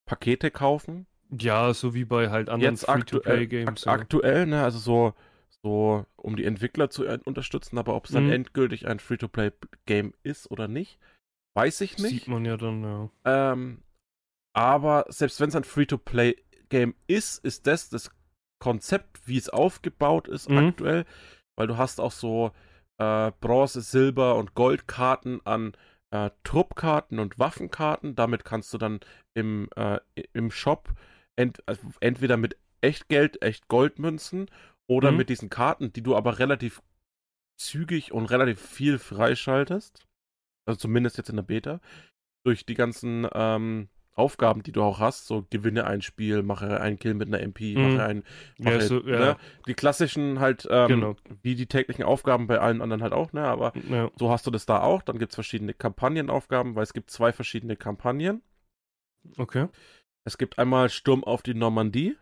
Pakete 0.07 0.51
kaufen. 0.51 1.07
Ja, 1.31 1.75
so 1.75 1.95
wie 1.95 2.05
bei 2.05 2.31
halt 2.31 2.49
anderen 2.49 2.75
Jetzt 2.75 2.89
aktuell, 2.89 3.23
Free-to-Play-Games. 3.23 3.87
ak 3.87 4.01
aktuell, 4.01 4.47
ne, 4.47 4.63
also 4.63 4.79
so, 4.79 5.15
so, 5.63 6.07
um 6.17 6.37
die 6.37 6.45
Entwickler 6.45 6.89
zu 6.91 7.05
äh, 7.05 7.19
unterstützen, 7.25 7.79
aber 7.79 7.95
ob 7.97 8.05
es 8.07 8.13
dann 8.13 8.25
Mhm. 8.27 8.33
endgültig 8.33 8.87
ein 8.87 9.01
Free-to-Play-Game 9.01 10.15
ist 10.23 10.51
oder 10.51 10.69
nicht, 10.69 11.01
weiß 11.57 11.81
ich 11.81 11.99
nicht. 11.99 12.11
Sieht 12.11 12.29
man 12.29 12.45
ja 12.45 12.57
dann, 12.57 12.83
ja. 12.85 13.11
Ähm, 13.25 13.83
aber 14.53 15.07
selbst 15.09 15.41
wenn 15.41 15.49
es 15.49 15.57
ein 15.57 15.65
Free-to-Play-Game 15.65 16.95
ist, 17.09 17.45
ist 17.45 17.67
das 17.67 17.89
das 17.91 18.11
Konzept, 18.59 19.27
wie 19.27 19.37
es 19.37 19.49
aufgebaut 19.49 20.29
ist 20.29 20.49
Mhm. 20.49 20.59
aktuell, 20.59 21.05
weil 21.57 21.67
du 21.67 21.77
hast 21.77 22.01
auch 22.01 22.13
so 22.13 22.53
äh, 22.99 23.31
Bronze, 23.41 23.83
Silber 23.83 24.37
und 24.37 24.55
Goldkarten 24.55 25.45
an 25.45 25.75
äh, 26.11 26.31
Truppkarten 26.45 27.19
und 27.19 27.39
Waffenkarten. 27.39 28.15
Damit 28.15 28.45
kannst 28.45 28.73
du 28.73 28.79
dann 28.79 29.01
im, 29.35 29.69
äh, 29.77 29.99
im 30.33 30.51
Shop 30.51 30.89
ent 31.37 31.63
also 31.67 31.83
entweder 32.01 32.37
mit 32.37 32.57
Echtgeld, 32.81 33.43
echt 33.43 33.69
Goldmünzen 33.69 34.49
oder 34.89 35.11
Mhm. 35.11 35.17
mit 35.19 35.29
diesen 35.29 35.51
Karten, 35.51 35.93
die 35.93 36.03
du 36.03 36.17
aber 36.17 36.39
relativ 36.39 36.81
zügig 37.59 38.13
und 38.13 38.27
relativ 38.27 38.61
viel 38.61 38.99
freischaltest. 38.99 40.07
Also 40.67 40.79
zumindest 40.79 41.19
jetzt 41.19 41.29
in 41.31 41.37
der 41.37 41.43
Beta. 41.43 41.81
Durch 42.45 42.65
die 42.65 42.75
ganzen 42.75 43.27
ähm, 43.33 43.89
Aufgaben, 44.17 44.63
die 44.63 44.73
du 44.73 44.83
auch 44.83 44.99
hast, 44.99 45.27
so 45.27 45.47
gewinne 45.51 45.87
ein 45.87 46.01
Spiel, 46.03 46.43
mache 46.43 46.81
einen 46.81 46.99
Kill 46.99 47.15
mit 47.15 47.29
einer 47.29 47.41
MP, 47.41 47.77
Mhm. 47.77 47.83
mache 47.83 48.03
ein, 48.03 48.25
Ja, 48.59 48.65
mache, 48.65 48.81
so, 48.83 49.01
ja, 49.07 49.19
ne? 49.19 49.37
die 49.69 49.75
klassischen 49.75 50.41
halt, 50.41 50.67
ähm, 50.71 50.89
genau. 50.89 51.17
wie 51.43 51.55
die 51.55 51.67
täglichen 51.67 52.05
Aufgaben 52.05 52.47
bei 52.47 52.59
allen 52.59 52.81
anderen 52.81 53.03
halt 53.03 53.13
auch, 53.13 53.33
ne? 53.33 53.43
Aber 53.45 53.73
Ja. 53.91 54.11
so 54.19 54.31
hast 54.31 54.47
du 54.47 54.51
das 54.51 54.65
da 54.67 54.81
auch. 54.81 55.03
Dann 55.03 55.19
gibt 55.19 55.33
es 55.33 55.37
verschiedene 55.37 55.75
Kampagnenaufgaben, 55.75 56.75
weil 56.75 56.83
es 56.83 56.95
gibt 56.95 57.11
zwei 57.11 57.33
verschiedene 57.33 57.77
Kampagnen. 57.77 58.43
Okay. 59.37 59.69
Es 60.27 60.39
gibt 60.39 60.59
einmal 60.59 60.89
Sturm 60.89 61.23
auf 61.23 61.43
die 61.43 61.55
Normandie. 61.55 62.17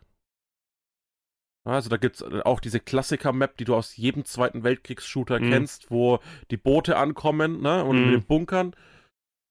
Also 1.67 1.89
da 1.89 1.97
gibt 1.97 2.17
es 2.17 2.23
auch 2.45 2.61
diese 2.61 2.79
Klassiker-Map, 2.79 3.57
die 3.57 3.65
du 3.65 3.75
aus 3.75 3.97
jedem 3.97 4.25
Zweiten 4.27 4.65
Weltkriegs-Shooter 4.65 5.41
Mhm. 5.41 5.49
kennst, 5.49 5.91
wo 5.91 6.19
die 6.51 6.59
Boote 6.59 6.97
ankommen, 6.97 7.63
ne? 7.63 7.83
Und 7.85 7.97
Mhm. 8.01 8.05
mit 8.07 8.15
den 8.15 8.27
Bunkern. 8.27 8.77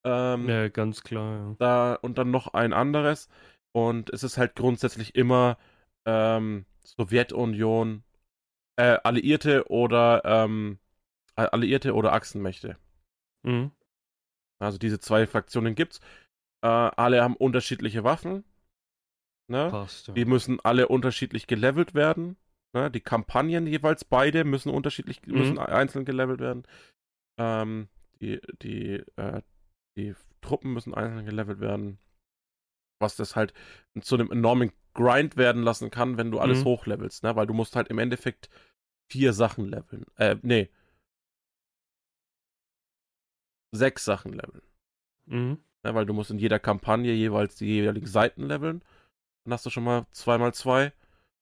Ähm, 0.04 0.48
Ja, 0.48 0.68
ganz 0.68 1.02
klar, 1.02 1.56
da, 1.58 1.94
und 1.94 2.18
dann 2.18 2.30
noch 2.30 2.48
ein 2.54 2.72
anderes. 2.72 3.28
Und 3.72 4.10
es 4.10 4.22
ist 4.22 4.38
halt 4.38 4.54
grundsätzlich 4.54 5.14
immer 5.14 5.58
ähm, 6.06 6.66
Sowjetunion, 6.84 8.04
äh, 8.76 8.98
Alliierte 9.02 9.68
oder 9.68 10.22
ähm, 10.24 10.78
Alliierte 11.36 11.94
oder 11.94 12.12
Achsenmächte. 12.12 12.76
ja. 13.44 13.50
Mhm. 13.50 13.70
Also 14.60 14.78
diese 14.78 15.00
zwei 15.00 15.26
Fraktionen 15.26 15.74
gibt's. 15.74 16.00
Äh, 16.62 16.68
alle 16.68 17.22
haben 17.22 17.36
unterschiedliche 17.36 18.04
Waffen. 18.04 18.44
Ne? 19.50 19.68
Passt. 19.70 20.08
Ja. 20.08 20.14
Die 20.14 20.24
müssen 20.24 20.60
alle 20.60 20.88
unterschiedlich 20.88 21.46
gelevelt 21.46 21.94
werden. 21.94 22.36
Ne? 22.72 22.90
Die 22.90 23.00
Kampagnen 23.00 23.66
jeweils 23.66 24.04
beide 24.04 24.44
müssen 24.44 24.70
unterschiedlich, 24.70 25.20
Mhm. 25.26 25.38
müssen 25.38 25.58
einzeln 25.58 26.04
gelevelt 26.04 26.40
werden. 26.40 26.66
Ähm, 27.38 27.88
die, 28.20 28.40
die, 28.62 29.02
äh, 29.16 29.42
die 29.96 30.14
Truppen 30.40 30.72
müssen 30.72 30.94
einzeln 30.94 31.24
gelevelt 31.24 31.60
werden. 31.60 31.98
Was 33.00 33.16
das 33.16 33.36
halt 33.36 33.52
zu 34.00 34.14
einem 34.14 34.30
enormen 34.30 34.72
Grind 34.94 35.36
werden 35.36 35.62
lassen 35.62 35.90
kann, 35.90 36.16
wenn 36.16 36.30
du 36.30 36.38
alles 36.38 36.60
Mhm. 36.60 36.64
hochlevelst, 36.66 37.22
ne? 37.22 37.34
Weil 37.36 37.46
du 37.46 37.54
musst 37.54 37.76
halt 37.76 37.88
im 37.88 37.98
Endeffekt 37.98 38.48
vier 39.10 39.32
Sachen 39.32 39.66
leveln. 39.66 40.06
Äh, 40.16 40.36
nee. 40.42 40.70
Sechs 43.72 44.04
Sachen 44.04 44.32
leveln. 44.32 44.62
Mhm. 45.26 45.58
Ne, 45.84 45.94
weil 45.94 46.06
du 46.06 46.14
musst 46.14 46.30
in 46.30 46.38
jeder 46.38 46.58
Kampagne 46.58 47.12
jeweils 47.12 47.56
die 47.56 47.66
jeweiligen 47.66 48.06
Seiten 48.06 48.46
leveln. 48.46 48.82
Dann 49.44 49.52
hast 49.52 49.66
du 49.66 49.70
schon 49.70 49.84
mal 49.84 50.06
zwei 50.12 50.38
mal 50.38 50.54
zwei. 50.54 50.92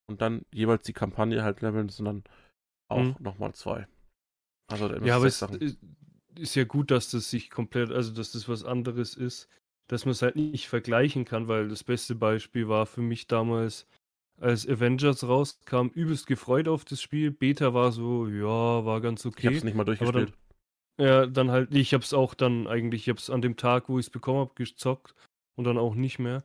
Und 0.08 0.20
dann 0.20 0.44
jeweils 0.52 0.84
die 0.84 0.92
Kampagne 0.92 1.42
halt 1.44 1.60
leveln, 1.60 1.88
dann 1.98 2.24
auch 2.88 2.98
Mhm. 2.98 3.16
nochmal 3.20 3.54
zwei. 3.54 3.86
Also 4.68 4.88
Ja, 5.04 5.16
aber 5.16 5.30
sechs 5.30 5.42
es. 5.42 5.78
Ist, 6.38 6.54
ja 6.54 6.64
gut, 6.64 6.90
dass 6.90 7.10
das 7.10 7.30
sich 7.30 7.50
komplett, 7.50 7.90
also 7.90 8.12
dass 8.12 8.32
das 8.32 8.48
was 8.48 8.64
anderes 8.64 9.14
ist, 9.14 9.48
dass 9.88 10.04
man 10.04 10.12
es 10.12 10.22
halt 10.22 10.36
nicht 10.36 10.68
vergleichen 10.68 11.24
kann, 11.24 11.48
weil 11.48 11.68
das 11.68 11.84
beste 11.84 12.14
Beispiel 12.14 12.68
war 12.68 12.86
für 12.86 13.02
mich 13.02 13.26
damals, 13.26 13.86
als 14.40 14.66
Avengers 14.66 15.24
rauskam, 15.24 15.88
übelst 15.94 16.26
gefreut 16.26 16.66
auf 16.66 16.84
das 16.84 17.00
Spiel. 17.00 17.30
Beta 17.30 17.74
war 17.74 17.92
so, 17.92 18.26
ja, 18.26 18.84
war 18.84 19.00
ganz 19.00 19.24
Ich 19.24 19.32
okay. 19.32 19.48
hab's 19.48 19.64
nicht 19.64 19.76
mal 19.76 19.84
durchgespielt. 19.84 20.32
Ja, 20.98 21.26
dann 21.26 21.50
halt, 21.50 21.74
ich 21.74 21.94
hab's 21.94 22.12
auch 22.12 22.34
dann 22.34 22.66
eigentlich, 22.66 23.02
ich 23.02 23.08
hab's 23.08 23.30
an 23.30 23.42
dem 23.42 23.56
Tag, 23.56 23.88
wo 23.88 23.98
ich 23.98 24.06
es 24.06 24.10
bekommen 24.10 24.40
hab, 24.40 24.56
gezockt 24.56 25.14
und 25.56 25.64
dann 25.64 25.78
auch 25.78 25.94
nicht 25.94 26.18
mehr. 26.18 26.44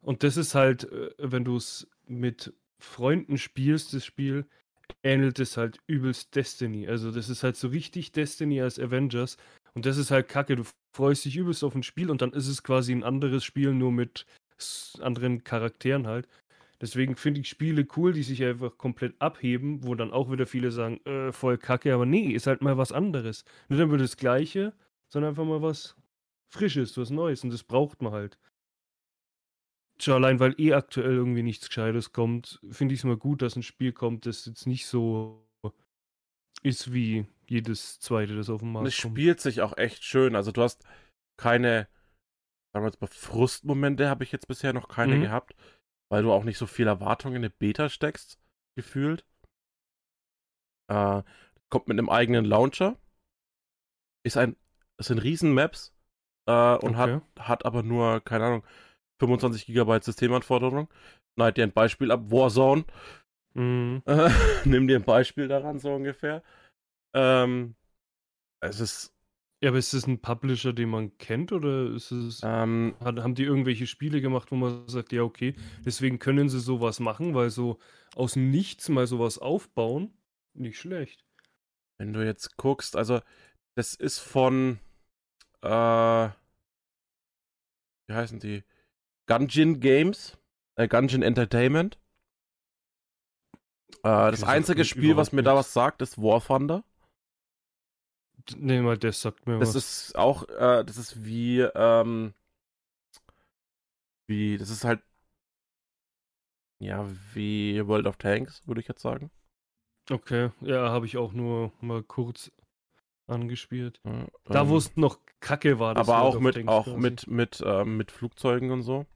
Und 0.00 0.22
das 0.22 0.36
ist 0.36 0.54
halt, 0.54 0.84
äh, 0.84 1.10
wenn 1.18 1.44
du 1.44 1.56
es 1.56 1.88
mit 2.06 2.54
Freunden 2.78 3.38
spielst, 3.38 3.92
das 3.94 4.04
Spiel, 4.04 4.46
ähnelt 5.02 5.38
es 5.38 5.56
halt 5.56 5.78
übelst 5.86 6.34
Destiny. 6.34 6.88
Also 6.88 7.10
das 7.10 7.28
ist 7.28 7.42
halt 7.42 7.56
so 7.56 7.68
richtig 7.68 8.12
Destiny 8.12 8.60
als 8.60 8.78
Avengers. 8.78 9.36
Und 9.74 9.86
das 9.86 9.98
ist 9.98 10.10
halt 10.10 10.28
kacke. 10.28 10.56
Du 10.56 10.64
freust 10.94 11.24
dich 11.24 11.36
übelst 11.36 11.62
auf 11.64 11.74
ein 11.74 11.82
Spiel 11.82 12.10
und 12.10 12.22
dann 12.22 12.32
ist 12.32 12.48
es 12.48 12.62
quasi 12.62 12.92
ein 12.92 13.04
anderes 13.04 13.44
Spiel, 13.44 13.72
nur 13.72 13.92
mit 13.92 14.26
anderen 15.00 15.44
Charakteren 15.44 16.06
halt. 16.06 16.28
Deswegen 16.80 17.16
finde 17.16 17.40
ich 17.40 17.48
Spiele 17.48 17.86
cool, 17.96 18.12
die 18.12 18.22
sich 18.22 18.42
einfach 18.44 18.76
komplett 18.76 19.14
abheben, 19.18 19.82
wo 19.82 19.94
dann 19.94 20.12
auch 20.12 20.30
wieder 20.30 20.46
viele 20.46 20.70
sagen, 20.70 21.00
äh, 21.06 21.32
voll 21.32 21.56
kacke, 21.56 21.94
aber 21.94 22.04
nee, 22.04 22.32
ist 22.32 22.46
halt 22.46 22.60
mal 22.60 22.76
was 22.76 22.92
anderes. 22.92 23.44
Nicht 23.68 23.80
immer 23.80 23.96
das 23.96 24.16
Gleiche, 24.16 24.74
sondern 25.08 25.30
einfach 25.30 25.44
mal 25.44 25.62
was 25.62 25.96
Frisches, 26.48 26.96
was 26.98 27.10
Neues. 27.10 27.44
Und 27.44 27.52
das 27.52 27.62
braucht 27.62 28.02
man 28.02 28.12
halt. 28.12 28.38
Schon 29.98 30.14
allein, 30.14 30.40
weil 30.40 30.54
eh 30.60 30.74
aktuell 30.74 31.14
irgendwie 31.14 31.42
nichts 31.42 31.68
Gescheites 31.68 32.12
kommt, 32.12 32.60
finde 32.70 32.94
ich 32.94 33.00
es 33.00 33.04
mal 33.04 33.16
gut, 33.16 33.42
dass 33.42 33.56
ein 33.56 33.62
Spiel 33.62 33.92
kommt, 33.92 34.26
das 34.26 34.44
jetzt 34.46 34.66
nicht 34.66 34.86
so 34.86 35.42
ist 36.62 36.92
wie 36.92 37.26
jedes 37.48 37.98
zweite, 38.00 38.36
das 38.36 38.50
auf 38.50 38.60
dem 38.60 38.72
Markt 38.72 38.86
es 38.88 38.94
kommt. 38.96 39.12
spielt 39.12 39.40
sich 39.40 39.60
auch 39.62 39.76
echt 39.76 40.04
schön. 40.04 40.34
Also 40.36 40.52
du 40.52 40.62
hast 40.62 40.84
keine, 41.38 41.88
sagen 42.72 42.84
wir 42.84 42.90
jetzt 42.90 43.00
mal, 43.02 43.08
Frustmomente 43.08 44.08
habe 44.10 44.24
ich 44.24 44.32
jetzt 44.32 44.48
bisher 44.48 44.72
noch 44.74 44.88
keine 44.88 45.18
Mhm. 45.18 45.22
gehabt, 45.22 45.54
weil 46.10 46.22
du 46.24 46.32
auch 46.32 46.44
nicht 46.44 46.58
so 46.58 46.66
viel 46.66 46.86
Erwartung 46.88 47.32
in 47.32 47.38
eine 47.38 47.50
Beta 47.50 47.88
steckst, 47.90 48.38
gefühlt. 48.76 49.24
Äh, 50.88 51.22
kommt 51.68 51.86
mit 51.88 51.96
einem 51.98 52.10
eigenen 52.10 52.44
Launcher. 52.44 52.96
Ist 54.24 54.36
ein, 54.36 54.56
es 54.98 55.06
sind 55.06 55.18
riesen 55.20 55.54
Maps 55.54 55.94
äh, 56.46 56.76
und 56.76 56.96
hat, 56.96 57.10
Okay. 57.10 57.20
hat 57.38 57.64
aber 57.64 57.82
nur, 57.82 58.20
keine 58.22 58.44
Ahnung, 58.46 58.64
25 59.20 59.66
Gigabyte 59.66 60.04
Systemanforderung. 60.04 60.88
Schneid 61.34 61.56
dir 61.56 61.64
ein 61.64 61.72
Beispiel 61.72 62.10
ab, 62.10 62.30
Warzone. 62.30 62.84
Mhm. 63.54 64.02
Äh, 64.06 64.30
Nimm 64.64 64.86
dir 64.88 64.96
ein 64.96 65.04
Beispiel 65.04 65.48
daran, 65.48 65.78
so 65.78 65.94
ungefähr. 65.94 66.42
Ähm, 67.14 67.74
es 68.60 68.80
ist, 68.80 69.14
Ja, 69.62 69.70
aber 69.70 69.78
ist 69.78 69.94
das 69.94 70.06
ein 70.06 70.20
Publisher, 70.20 70.72
den 70.72 70.90
man 70.90 71.16
kennt 71.18 71.52
oder 71.52 71.90
ist 71.94 72.10
es. 72.10 72.42
ähm, 72.42 72.94
Hat, 73.00 73.18
haben 73.18 73.34
die 73.34 73.44
irgendwelche 73.44 73.86
Spiele 73.86 74.20
gemacht, 74.20 74.50
wo 74.52 74.56
man 74.56 74.86
sagt, 74.88 75.12
ja, 75.12 75.22
okay, 75.22 75.54
deswegen 75.84 76.18
können 76.18 76.48
sie 76.48 76.60
sowas 76.60 77.00
machen, 77.00 77.34
weil 77.34 77.50
so 77.50 77.78
aus 78.14 78.36
Nichts 78.36 78.88
mal 78.88 79.06
sowas 79.06 79.38
aufbauen, 79.38 80.12
nicht 80.54 80.78
schlecht. 80.78 81.24
wenn 81.98 82.12
du 82.12 82.24
jetzt 82.24 82.56
guckst, 82.56 82.96
also 82.96 83.20
das 83.76 83.94
ist 83.94 84.18
von, 84.18 84.78
äh, 85.62 86.28
wie 88.08 88.14
heißen 88.14 88.40
die? 88.40 88.64
Gungeon 89.26 89.80
Games, 89.80 90.38
äh, 90.76 90.88
Gungeon 90.88 91.22
Entertainment. 91.22 91.98
Äh, 94.02 94.30
das 94.30 94.44
einzige 94.44 94.84
Spiel, 94.84 95.16
was 95.16 95.32
mir 95.32 95.42
da 95.42 95.54
nichts. 95.54 95.68
was 95.68 95.72
sagt, 95.72 96.02
ist 96.02 96.18
War 96.18 96.40
Thunder. 96.44 96.84
Nee, 98.56 98.80
mal 98.80 98.96
das 98.98 99.20
sagt 99.22 99.46
mir 99.46 99.58
Das 99.58 99.74
was. 99.74 99.74
ist 99.74 100.16
auch, 100.16 100.48
äh, 100.48 100.84
das 100.84 100.96
ist 100.96 101.24
wie, 101.24 101.60
ähm, 101.60 102.34
wie, 104.28 104.56
das 104.58 104.70
ist 104.70 104.84
halt, 104.84 105.02
ja, 106.78 107.06
wie 107.34 107.86
World 107.86 108.06
of 108.06 108.16
Tanks, 108.18 108.66
würde 108.66 108.80
ich 108.80 108.88
jetzt 108.88 109.02
sagen. 109.02 109.30
Okay, 110.10 110.50
ja, 110.60 110.90
habe 110.90 111.06
ich 111.06 111.16
auch 111.16 111.32
nur 111.32 111.72
mal 111.80 112.02
kurz 112.02 112.52
angespielt. 113.26 114.00
Ja, 114.04 114.26
Da, 114.44 114.68
wo 114.68 114.72
ähm, 114.72 114.78
es 114.78 114.96
noch 114.96 115.18
kacke 115.40 115.78
war. 115.78 115.94
das 115.94 116.08
aber 116.08 116.22
World 116.22 116.36
auch 116.36 116.40
mit, 116.40 116.54
Tanks 116.54 116.68
auch 116.68 116.84
quasi. 116.84 116.96
mit, 116.96 117.26
mit, 117.26 117.62
ähm, 117.64 117.96
mit 117.96 118.12
Flugzeugen 118.12 118.70
und 118.70 118.82
so. 118.82 119.06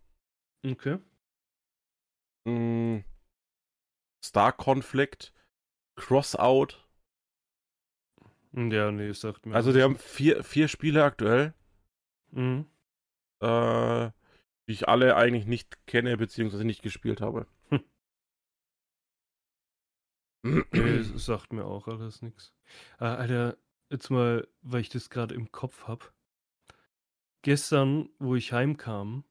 Okay. 0.65 0.99
Mm, 2.47 3.05
Star 4.25 4.53
Conflict, 4.53 5.33
Crossout. 5.97 6.77
Ja, 8.53 8.91
nee, 8.91 9.09
es 9.09 9.21
sagt 9.21 9.47
mir. 9.47 9.55
Also 9.55 9.73
die 9.73 9.83
haben 9.83 9.97
vier, 9.97 10.43
vier 10.43 10.69
Spiele 10.69 11.05
aktuell, 11.05 11.55
Mhm. 12.33 12.67
äh, 13.41 14.11
die 14.67 14.73
ich 14.73 14.89
alle 14.89 15.17
eigentlich 15.17 15.47
nicht 15.47 15.87
kenne, 15.87 16.17
beziehungsweise 16.17 16.65
nicht 16.65 16.83
gespielt 16.83 17.21
habe. 17.21 17.47
Nee, 20.43 20.97
es 20.97 21.27
sagt 21.27 21.53
mir 21.53 21.67
auch 21.67 21.87
alles 21.87 22.23
nichts. 22.23 22.55
Äh, 22.99 23.05
Alter, 23.05 23.59
jetzt 23.91 24.09
mal, 24.11 24.49
weil 24.63 24.81
ich 24.81 24.89
das 24.89 25.11
gerade 25.11 25.35
im 25.35 25.53
Kopf 25.53 25.87
hab. 25.87 26.15
Gestern, 27.43 28.09
wo 28.19 28.35
ich 28.37 28.53
heimkam, 28.53 29.25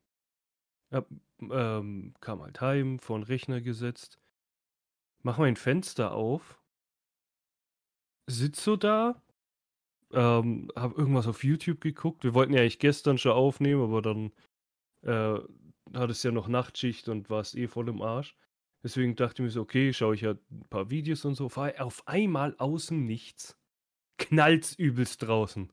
hab, 0.91 1.07
ähm, 1.41 2.13
kam 2.21 2.41
halt 2.41 2.61
heim, 2.61 2.99
vor 2.99 3.17
den 3.19 3.23
Rechner 3.23 3.61
gesetzt, 3.61 4.19
mach 5.21 5.37
mein 5.37 5.55
Fenster 5.55 6.13
auf, 6.13 6.59
sitz 8.27 8.63
so 8.63 8.75
da, 8.75 9.21
ähm, 10.11 10.71
hab 10.75 10.97
irgendwas 10.97 11.27
auf 11.27 11.43
YouTube 11.43 11.81
geguckt. 11.81 12.23
Wir 12.23 12.33
wollten 12.33 12.53
ja 12.53 12.61
eigentlich 12.61 12.79
gestern 12.79 13.17
schon 13.17 13.31
aufnehmen, 13.33 13.83
aber 13.83 14.01
dann 14.01 14.31
äh, 15.03 15.39
hat 15.97 16.09
es 16.09 16.23
ja 16.23 16.31
noch 16.31 16.47
Nachtschicht 16.47 17.09
und 17.09 17.29
war 17.29 17.41
es 17.41 17.55
eh 17.55 17.67
voll 17.67 17.89
im 17.89 18.01
Arsch. 18.01 18.35
Deswegen 18.83 19.15
dachte 19.15 19.41
ich 19.41 19.45
mir 19.45 19.51
so, 19.51 19.61
okay, 19.61 19.93
schaue 19.93 20.15
ich 20.15 20.21
ja 20.21 20.31
ein 20.31 20.65
paar 20.69 20.89
Videos 20.89 21.25
und 21.25 21.35
so. 21.35 21.45
Auf- 21.47 21.57
Auf 21.57 22.07
einmal 22.07 22.55
außen 22.57 23.05
nichts. 23.05 23.57
Knallt's 24.17 24.73
übelst 24.75 25.23
draußen. 25.23 25.71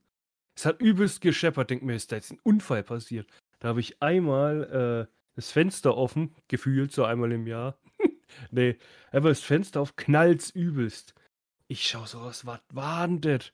Es 0.57 0.67
hat 0.67 0.81
übelst 0.81 1.21
gescheppert. 1.21 1.71
Denk 1.71 1.83
mir, 1.83 1.95
ist 1.95 2.11
da 2.11 2.17
jetzt 2.17 2.33
ein 2.33 2.41
Unfall 2.43 2.83
passiert? 2.83 3.31
Da 3.59 3.69
habe 3.69 3.81
ich 3.81 4.03
einmal 4.03 5.09
äh, 5.09 5.13
das 5.35 5.51
Fenster 5.51 5.97
offen, 5.97 6.35
gefühlt 6.49 6.93
so 6.93 7.05
einmal 7.05 7.33
im 7.33 7.47
Jahr. 7.47 7.79
nee, 8.51 8.77
einfach 9.13 9.31
das 9.31 9.41
Fenster 9.41 9.81
auf, 9.81 9.97
knallt's 9.97 10.51
übelst. 10.51 11.15
Ich 11.69 11.87
schau 11.87 12.05
so 12.05 12.23
was, 12.23 12.47
was 12.47 12.61
war 12.73 13.07
denn 13.07 13.21
das? 13.21 13.53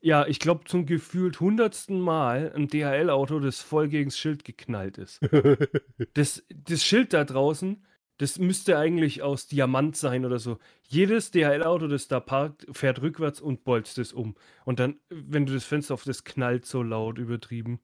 Ja, 0.00 0.26
ich 0.26 0.38
glaube 0.38 0.64
zum 0.64 0.84
gefühlt 0.84 1.40
hundertsten 1.40 1.98
Mal 1.98 2.52
ein 2.54 2.68
DHL-Auto, 2.68 3.40
das 3.40 3.62
voll 3.62 3.88
gegens 3.88 4.18
Schild 4.18 4.44
geknallt 4.44 4.98
ist. 4.98 5.20
Das, 6.12 6.44
das 6.50 6.84
Schild 6.84 7.14
da 7.14 7.24
draußen, 7.24 7.82
das 8.18 8.38
müsste 8.38 8.78
eigentlich 8.78 9.22
aus 9.22 9.46
Diamant 9.46 9.96
sein 9.96 10.24
oder 10.24 10.38
so. 10.38 10.58
Jedes 10.82 11.30
DHL-Auto, 11.30 11.88
das 11.88 12.06
da 12.06 12.20
parkt, 12.20 12.66
fährt 12.70 13.00
rückwärts 13.02 13.40
und 13.40 13.64
bolzt 13.64 13.98
es 13.98 14.12
um. 14.12 14.36
Und 14.64 14.78
dann, 14.78 15.00
wenn 15.08 15.46
du 15.46 15.54
das 15.54 15.64
Fenster 15.64 15.94
auf 15.94 16.04
das 16.04 16.22
knallt 16.24 16.66
so 16.66 16.82
laut 16.82 17.18
übertrieben. 17.18 17.80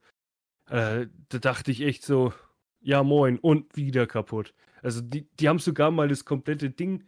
Äh, 0.71 1.09
da 1.29 1.39
dachte 1.39 1.71
ich 1.73 1.83
echt 1.83 2.05
so, 2.05 2.33
ja 2.81 3.03
moin, 3.03 3.39
und 3.39 3.77
wieder 3.77 4.07
kaputt. 4.07 4.55
Also 4.83 5.00
die, 5.00 5.29
die 5.39 5.49
haben 5.49 5.59
sogar 5.59 5.91
mal 5.91 6.09
das 6.09 6.25
komplette 6.25 6.71
Ding 6.71 7.05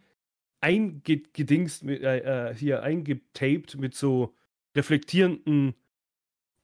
eingedingst, 0.59 1.83
mit, 1.83 2.01
äh, 2.03 2.49
äh, 2.49 2.55
hier 2.55 2.83
eingetaped 2.83 3.77
mit 3.77 3.95
so 3.95 4.35
reflektierenden 4.75 5.75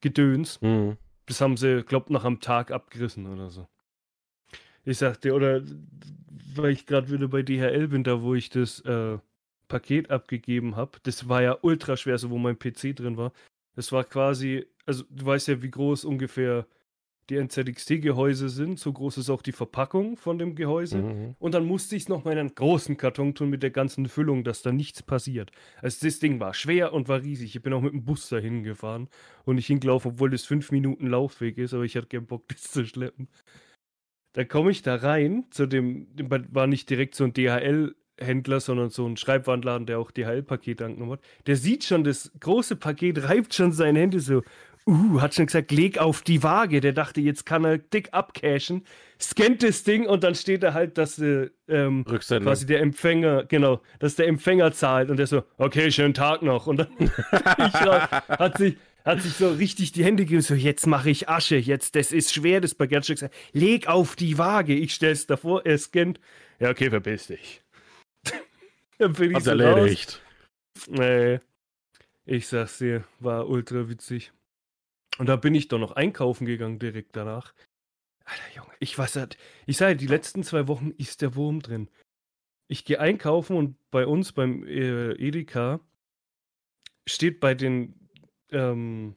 Gedöns. 0.02 0.60
Hm. 0.62 0.97
Das 1.26 1.41
haben 1.41 1.58
sie, 1.58 1.84
glaubt, 1.84 2.10
nach 2.10 2.26
einem 2.26 2.41
Tag 2.41 2.71
abgerissen 2.71 3.28
oder 3.28 3.50
so. 3.50 3.67
Ich 4.84 4.97
sagte, 4.97 5.34
oder 5.34 5.62
weil 6.56 6.71
ich 6.71 6.86
gerade 6.86 7.12
wieder 7.12 7.28
bei 7.28 7.43
DHL 7.43 7.88
bin, 7.88 8.04
da 8.04 8.21
wo 8.21 8.36
ich 8.36 8.50
das 8.50 8.82
äh, 8.82 9.17
Paket 9.67 10.10
abgegeben 10.10 10.76
habe, 10.76 11.00
das 11.04 11.30
war 11.30 11.41
ja 11.41 11.58
ultra 11.62 11.95
schwer, 11.95 12.17
so 12.17 12.30
wo 12.30 12.38
mein 12.38 12.58
PC 12.58 12.95
drin 12.95 13.17
war. 13.17 13.32
Das 13.76 13.91
war 13.91 14.04
quasi, 14.04 14.65
also 14.86 15.04
du 15.10 15.26
weißt 15.26 15.47
ja, 15.47 15.62
wie 15.62 15.71
groß 15.71 16.06
ungefähr 16.06 16.65
die 17.30 17.38
NZXT-Gehäuse 17.38 18.50
sind. 18.50 18.80
So 18.80 18.92
groß 18.94 19.18
ist 19.18 19.30
auch 19.30 19.42
die 19.42 19.52
Verpackung 19.52 20.18
von 20.18 20.38
dem 20.38 20.56
Gehäuse. 20.56 20.98
Mhm. 20.98 21.36
Und 21.39 21.54
dann 21.54 21.65
musste 21.65 21.96
ich 21.96 22.04
es 22.04 22.10
noch 22.10 22.24
mal 22.24 22.32
in 22.32 22.39
einen 22.39 22.56
großen 22.56 22.98
Karton 22.98 23.36
tun 23.36 23.50
mit 23.50 23.63
der 23.63 23.72
ganzen 23.72 24.08
Füllung, 24.08 24.44
dass 24.44 24.62
da 24.62 24.72
nichts 24.72 25.04
passiert. 25.04 25.52
Also 25.82 26.06
das 26.06 26.20
Ding 26.20 26.39
war 26.39 26.54
schwer 26.54 26.94
und 26.94 27.08
war 27.08 27.22
riesig. 27.22 27.56
Ich 27.56 27.62
bin 27.62 27.74
auch 27.74 27.82
mit 27.82 27.94
dem 27.94 28.06
Bus 28.06 28.30
dahin 28.30 28.63
gefahren 28.63 29.08
und 29.46 29.56
nicht 29.56 29.68
hingelaufen, 29.68 30.12
obwohl 30.12 30.30
das 30.30 30.46
fünf 30.46 30.72
Minuten 30.72 31.08
Laufweg 31.08 31.58
ist, 31.58 31.74
aber 31.74 31.84
ich 31.84 31.96
hatte 31.96 32.08
keinen 32.08 32.28
Bock, 32.28 32.48
das 32.50 32.63
zu 32.63 32.86
schleppen. 32.86 33.28
Da 34.34 34.44
komme 34.46 34.72
ich 34.72 34.82
da 34.82 34.96
rein, 34.96 35.46
zu 35.50 35.65
dem, 35.65 36.08
war 36.52 36.68
nicht 36.68 36.89
direkt 36.89 37.15
so 37.15 37.24
ein 37.24 37.34
DHL-Händler, 37.34 38.60
sondern 38.60 38.89
so 38.89 39.08
ein 39.08 39.18
Schreibwarenladen, 39.18 39.88
der 39.88 40.00
auch 40.00 40.12
DHL-Pakete 40.12 40.86
angenommen 40.86 41.13
hat. 41.13 41.22
Der 41.48 41.56
sieht 41.56 41.84
schon 41.84 42.04
das 42.04 42.32
große 42.39 42.76
Paket, 42.76 43.24
reibt 43.24 43.54
schon 43.56 43.72
seine 43.72 44.00
Hände 44.00 44.20
so. 44.20 44.44
Uh, 44.89 45.21
hat 45.21 45.36
schon 45.36 45.45
gesagt, 45.45 45.71
leg 45.71 45.99
auf 45.99 46.23
die 46.23 46.41
Waage. 46.41 46.82
Der 46.82 46.93
dachte, 46.93 47.21
jetzt 47.21 47.45
kann 47.45 47.63
er 47.63 47.78
dick 47.78 48.10
abcashen, 48.12 48.86
scannt 49.21 49.62
das 49.62 49.84
Ding 49.84 50.08
und 50.08 50.23
dann 50.23 50.34
steht 50.34 50.63
da 50.63 50.73
halt, 50.73 50.97
dass 50.97 51.19
äh, 51.19 51.52
ähm, 51.67 52.06
quasi 52.06 52.65
der 52.65 52.82
Empfänger, 52.82 53.43
genau, 53.43 53.82
dass 53.99 54.15
der 54.15 54.28
Empfänger 54.28 54.71
zahlt 54.71 55.12
und 55.12 55.17
der 55.17 55.28
so, 55.28 55.43
okay, 55.60 55.91
schönen 55.91 56.15
Tag 56.15 56.41
noch. 56.41 56.65
Und 56.65 56.78
dann 56.78 56.88
raus, 57.71 58.10
hat 58.30 58.58
sich, 58.58 58.78
hat 59.06 59.21
sich 59.21 59.34
so 59.34 59.49
richtig 59.49 59.91
die 59.91 60.04
Hände 60.04 60.23
gegeben, 60.23 60.41
so, 60.41 60.56
jetzt 60.56 60.88
mache 60.88 61.12
ich 61.12 61.30
Asche, 61.30 61.58
jetzt, 61.58 61.95
das 61.95 62.12
ist 62.12 62.34
schwer, 62.34 62.60
das 62.60 62.73
Baguette 62.73 63.13
gesagt, 63.13 63.36
leg 63.52 63.88
auf 63.88 64.15
die 64.15 64.39
Waage, 64.39 64.73
ich 64.73 64.95
stell's 64.95 65.28
davor, 65.28 65.67
er 65.67 65.78
scannt. 65.78 66.19
Ja, 66.60 66.71
okay, 66.71 66.89
verpiss 66.89 67.28
dich. 67.28 67.62
dann 68.97 69.13
bin 69.13 69.36
ich 69.38 69.43
so 69.43 69.52
raus. 69.52 69.60
erledigt. 69.60 70.21
Nee. 70.88 71.38
Ich 72.25 72.47
sag's 72.47 72.80
dir, 72.80 73.04
war 73.19 73.47
ultra 73.47 73.88
witzig. 73.88 74.32
Und 75.19 75.27
da 75.27 75.36
bin 75.36 75.53
ich 75.53 75.67
doch 75.67 75.79
noch 75.79 75.91
einkaufen 75.91 76.45
gegangen 76.45 76.79
direkt 76.79 77.15
danach. 77.15 77.53
Alter 78.23 78.55
Junge, 78.55 78.71
ich 78.79 78.97
weiß 78.97 79.17
halt, 79.17 79.38
ich 79.65 79.75
sage, 79.77 79.97
die 79.97 80.08
letzten 80.08 80.43
zwei 80.43 80.67
Wochen 80.67 80.91
ist 80.91 81.21
der 81.21 81.36
Wurm 81.36 81.62
drin. 81.62 81.89
Ich 82.69 82.86
gehe 82.86 82.99
einkaufen 82.99 83.58
und 83.58 83.75
bei 83.91 84.08
uns 84.08 84.32
beim 84.32 84.63
äh, 84.63 85.12
Edeka 85.13 85.82
steht 87.08 87.39
bei 87.39 87.53
den 87.53 88.10
ähm, 88.51 89.15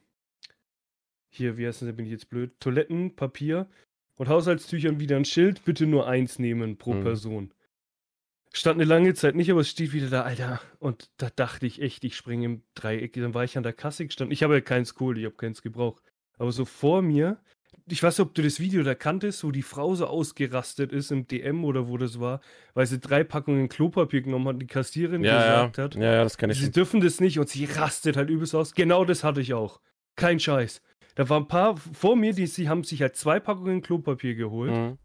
hier, 1.29 1.57
wie 1.57 1.65
heißt 1.65 1.81
das, 1.81 1.87
da 1.87 1.93
bin 1.93 2.05
ich 2.05 2.11
jetzt 2.11 2.29
blöd, 2.29 2.59
Toilettenpapier 2.59 3.69
und 4.15 4.27
Haushaltstüchern 4.27 4.99
wieder 4.99 5.15
ein 5.15 5.25
Schild, 5.25 5.63
bitte 5.63 5.87
nur 5.87 6.07
eins 6.07 6.37
nehmen 6.37 6.77
pro 6.77 6.95
Mhm. 6.95 7.03
Person. 7.03 7.52
Stand 8.55 8.75
eine 8.79 8.85
lange 8.85 9.13
Zeit 9.15 9.35
nicht, 9.35 9.49
aber 9.49 9.61
es 9.61 9.69
steht 9.69 9.93
wieder 9.93 10.09
da, 10.09 10.21
Alter. 10.21 10.61
Und 10.79 11.09
da 11.17 11.29
dachte 11.35 11.65
ich 11.65 11.81
echt, 11.81 12.03
ich 12.03 12.15
springe 12.15 12.45
im 12.45 12.61
Dreieck. 12.75 13.13
Dann 13.13 13.33
war 13.33 13.43
ich 13.43 13.57
an 13.57 13.63
der 13.63 13.73
Kasse 13.73 14.05
gestanden. 14.05 14.31
Ich 14.31 14.43
habe 14.43 14.53
ja 14.53 14.61
keins 14.61 14.93
geholt, 14.93 15.17
ich 15.17 15.25
habe 15.25 15.35
keins 15.35 15.63
gebraucht. 15.63 16.03
Aber 16.37 16.51
so 16.51 16.63
vor 16.63 17.01
mir, 17.01 17.37
ich 17.89 18.03
weiß 18.03 18.19
nicht, 18.19 18.27
ob 18.27 18.35
du 18.35 18.43
das 18.43 18.59
Video 18.59 18.83
da 18.83 18.93
kanntest, 18.93 19.43
wo 19.43 19.49
die 19.49 19.63
Frau 19.63 19.95
so 19.95 20.05
ausgerastet 20.05 20.91
ist 20.93 21.11
im 21.11 21.27
DM 21.27 21.65
oder 21.65 21.87
wo 21.87 21.97
das 21.97 22.19
war, 22.19 22.41
weil 22.75 22.85
sie 22.85 22.99
drei 22.99 23.23
Packungen 23.23 23.69
Klopapier 23.69 24.21
genommen 24.21 24.47
hat 24.47 24.53
und 24.53 24.59
die 24.59 24.67
Kassiererin 24.67 25.23
Ja, 25.23 25.65
gesagt 25.65 25.77
ja. 25.77 25.83
hat, 25.85 25.95
ja, 25.95 26.13
ja, 26.13 26.23
das 26.23 26.37
kann 26.37 26.51
ich 26.51 26.57
sie 26.59 26.65
schon. 26.65 26.73
dürfen 26.73 27.01
das 27.01 27.19
nicht 27.19 27.39
und 27.39 27.49
sie 27.49 27.65
rastet 27.65 28.15
halt 28.17 28.29
übelst 28.29 28.53
aus. 28.53 28.73
Genau 28.75 29.03
das 29.03 29.23
hatte 29.23 29.41
ich 29.41 29.53
auch. 29.55 29.79
Kein 30.15 30.39
Scheiß. 30.39 30.81
Da 31.15 31.27
waren 31.29 31.43
ein 31.43 31.47
paar 31.47 31.75
vor 31.77 32.15
mir, 32.15 32.33
die 32.33 32.45
sie 32.47 32.69
haben 32.69 32.83
sich 32.83 33.01
halt 33.01 33.15
zwei 33.15 33.39
Packungen 33.39 33.81
Klopapier 33.81 34.35
geholt. 34.35 34.71
Mhm. 34.71 34.97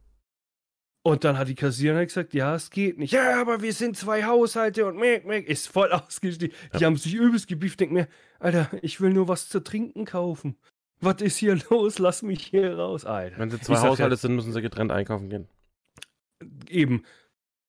Und 1.08 1.24
dann 1.24 1.38
hat 1.38 1.48
die 1.48 1.54
Kassiererin 1.54 1.98
halt 2.00 2.08
gesagt, 2.08 2.34
ja, 2.34 2.54
es 2.54 2.68
geht 2.70 2.98
nicht. 2.98 3.12
Ja, 3.12 3.40
aber 3.40 3.62
wir 3.62 3.72
sind 3.72 3.96
zwei 3.96 4.24
Haushalte 4.24 4.84
und 4.84 4.98
meck, 4.98 5.26
meck, 5.26 5.48
ist 5.48 5.66
voll 5.68 5.90
ausgestiegen. 5.92 6.54
Die 6.78 6.84
haben 6.84 6.96
sich 6.96 7.14
übelst 7.14 7.48
gebieft, 7.48 7.80
denken 7.80 7.94
mir, 7.94 8.08
Alter, 8.38 8.68
ich 8.82 9.00
will 9.00 9.10
nur 9.14 9.26
was 9.26 9.48
zu 9.48 9.60
trinken 9.60 10.04
kaufen. 10.04 10.56
Was 11.00 11.22
ist 11.22 11.38
hier 11.38 11.58
los? 11.70 11.98
Lass 11.98 12.22
mich 12.22 12.44
hier 12.46 12.76
raus, 12.76 13.04
Alter. 13.06 13.38
Wenn 13.38 13.50
sie 13.50 13.58
zwei 13.60 13.74
Ich 13.74 13.78
sag 13.80 13.88
Haushalte 13.90 14.14
ja- 14.14 14.18
sind, 14.18 14.34
müssen 14.34 14.52
sie 14.52 14.60
getrennt 14.60 14.92
einkaufen 14.92 15.30
gehen. 15.30 15.48
Eben. 16.68 17.04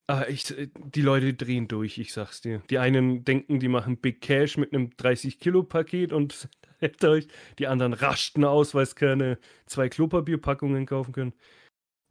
Ah, 0.08 0.26
ich, 0.28 0.54
die 0.74 1.02
Leute 1.02 1.34
drehen 1.36 1.68
durch, 1.68 2.00
ich 2.00 2.12
sag's 2.14 2.42
dir. 2.42 2.62
Die 2.72 2.80
einen 2.80 3.24
denken, 3.24 3.60
die 3.60 3.68
machen 3.68 3.98
Big 3.98 4.22
Cash 4.22 4.58
mit 4.58 4.74
einem 4.74 4.90
30-Kilo-Paket 4.90 6.12
und 6.14 6.50
euch. 7.04 7.28
Die 7.60 7.68
anderen 7.68 7.94
raschten 7.94 8.44
aus, 8.44 8.74
weil 8.74 8.86
sie 8.88 8.96
keine 8.96 9.38
zwei 9.68 9.88
Klopapierpackungen 9.88 10.86
kaufen 10.88 11.12
können. 11.14 11.34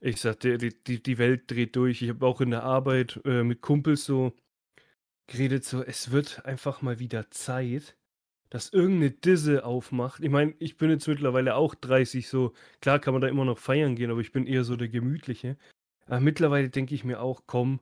Ich 0.01 0.21
sag 0.21 0.41
dir, 0.41 0.59
die, 0.59 0.73
die, 0.85 1.03
die 1.03 1.19
Welt 1.19 1.51
dreht 1.51 1.75
durch. 1.77 2.03
Ich 2.03 2.09
habe 2.09 2.27
auch 2.27 2.41
in 2.41 2.51
der 2.51 2.63
Arbeit 2.63 3.21
äh, 3.25 3.43
mit 3.43 3.61
Kumpels 3.61 4.05
so 4.05 4.33
geredet, 5.27 5.65
so, 5.65 5.83
es 5.83 6.11
wird 6.11 6.45
einfach 6.47 6.83
mal 6.83 6.99
wieder 6.99 7.31
Zeit, 7.31 7.97
dass 8.51 8.73
irgendeine 8.73 9.11
Disse 9.11 9.65
aufmacht. 9.65 10.23
Ich 10.23 10.31
meine, 10.31 10.55
ich 10.59 10.77
bin 10.79 10.91
jetzt 10.91 11.07
mittlerweile 11.07 11.55
auch 11.55 11.75
30, 11.75 12.29
so 12.29 12.55
klar 12.81 12.99
kann 12.99 13.13
man 13.13 13.21
da 13.21 13.29
immer 13.29 13.45
noch 13.45 13.59
feiern 13.59 13.95
gehen, 13.95 14.11
aber 14.11 14.21
ich 14.21 14.33
bin 14.33 14.47
eher 14.47 14.65
so 14.65 14.77
der 14.77 14.89
Gemütliche. 14.89 15.57
Aber 16.07 16.21
mittlerweile 16.21 16.71
denke 16.71 16.95
ich 16.95 17.05
mir 17.05 17.21
auch, 17.21 17.43
komm, 17.47 17.81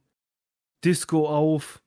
Disco 0.85 1.29
auf, 1.29 1.83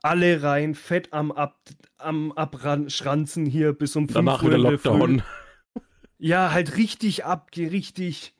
alle 0.00 0.42
rein, 0.42 0.74
fett 0.74 1.12
am, 1.12 1.30
Ab 1.30 1.60
am 1.98 2.32
Abschranzen 2.32 3.46
hier 3.46 3.72
bis 3.72 3.94
um 3.96 4.08
5 4.08 4.14
Danach 4.14 4.42
Uhr. 4.42 4.48
wieder 4.48 4.58
Lockdown. 4.58 5.20
Früh. 5.20 5.80
Ja, 6.18 6.52
halt 6.52 6.76
richtig 6.76 7.24
abge, 7.24 7.70
richtig, 7.72 8.34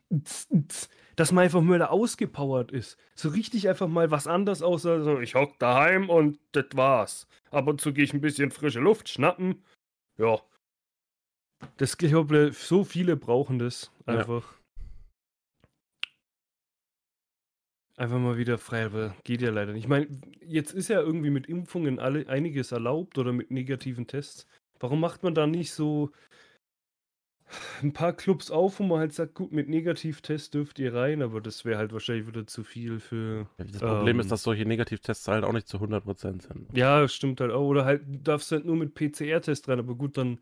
dass 1.17 1.33
man 1.33 1.45
einfach 1.45 1.61
mal 1.61 1.79
da 1.79 1.87
ausgepowert 1.87 2.71
ist. 2.73 2.97
So 3.15 3.29
richtig 3.29 3.69
einfach 3.69 3.89
mal 3.89 4.11
was 4.11 4.27
anderes 4.27 4.63
außer 4.63 5.03
so, 5.03 5.21
ich 5.21 5.35
hock 5.35 5.59
daheim 5.59 6.09
und 6.11 6.39
das 6.53 6.67
war's. 6.75 7.27
Ab 7.51 7.67
und 7.69 7.81
zu 7.81 7.93
gehe 7.93 8.05
ich 8.05 8.15
ein 8.15 8.21
bisschen 8.21 8.51
frische 8.51 8.81
Luft 8.81 9.09
schnappen. 9.09 9.63
Ja. 10.19 10.41
Das, 11.77 11.93
ich 11.93 11.99
glaube, 11.99 12.53
so 12.53 12.85
viele 12.85 13.17
brauchen 13.17 13.59
das 13.59 13.93
Ja. 14.07 14.19
einfach. 14.19 14.55
Einfach 17.97 18.19
mal 18.19 18.39
wieder 18.39 18.57
frei, 18.57 18.87
aber 18.87 19.15
geht 19.23 19.43
ja 19.43 19.51
leider 19.51 19.73
nicht. 19.73 19.85
Ich 19.85 19.89
meine, 19.89 20.09
jetzt 20.41 20.73
ist 20.73 20.89
ja 20.89 21.01
irgendwie 21.01 21.31
mit 21.31 21.47
Impfungen 21.47 21.99
alle, 21.99 22.27
einiges 22.27 22.73
erlaubt 22.73 23.19
oder 23.19 23.33
mit 23.33 23.51
negativen 23.51 24.07
Tests. 24.07 24.47
Warum 24.81 24.99
macht 24.99 25.23
man 25.23 25.35
da 25.35 25.47
nicht 25.47 25.73
so 25.73 26.11
ein 27.83 27.93
paar 27.93 28.13
Clubs 28.13 28.51
auf, 28.51 28.81
wo 28.81 28.85
man 28.85 29.01
halt 29.01 29.13
sagt, 29.13 29.35
gut, 29.35 29.53
mit 29.53 29.69
Negativtest 29.69 30.55
dürft 30.55 30.79
ihr 30.79 30.95
rein, 30.95 31.23
aber 31.23 31.41
das 31.41 31.65
wäre 31.65 31.79
halt 31.79 31.93
wahrscheinlich 31.93 32.27
wieder 32.27 32.47
zu 32.47 32.65
viel 32.65 33.01
für. 33.01 33.47
Das 33.59 33.81
Problem 33.81 34.17
Ähm. 34.17 34.21
ist, 34.21 34.31
dass 34.31 34.43
solche 34.43 34.65
Negativtests 34.65 35.29
halt 35.29 35.45
auch 35.45 35.53
nicht 35.53 35.69
zu 35.69 35.79
100% 35.79 36.43
sind. 36.43 36.67
Ja, 36.77 37.07
stimmt 37.09 37.41
halt 37.41 37.51
auch. 37.51 37.67
Oder 37.67 37.85
halt, 37.85 38.03
du 38.07 38.19
darfst 38.19 38.53
halt 38.53 38.65
nur 38.65 38.77
mit 38.77 38.95
PCR-Test 38.95 39.69
rein, 39.69 39.79
aber 39.79 39.95
gut, 39.95 40.17
dann 40.17 40.41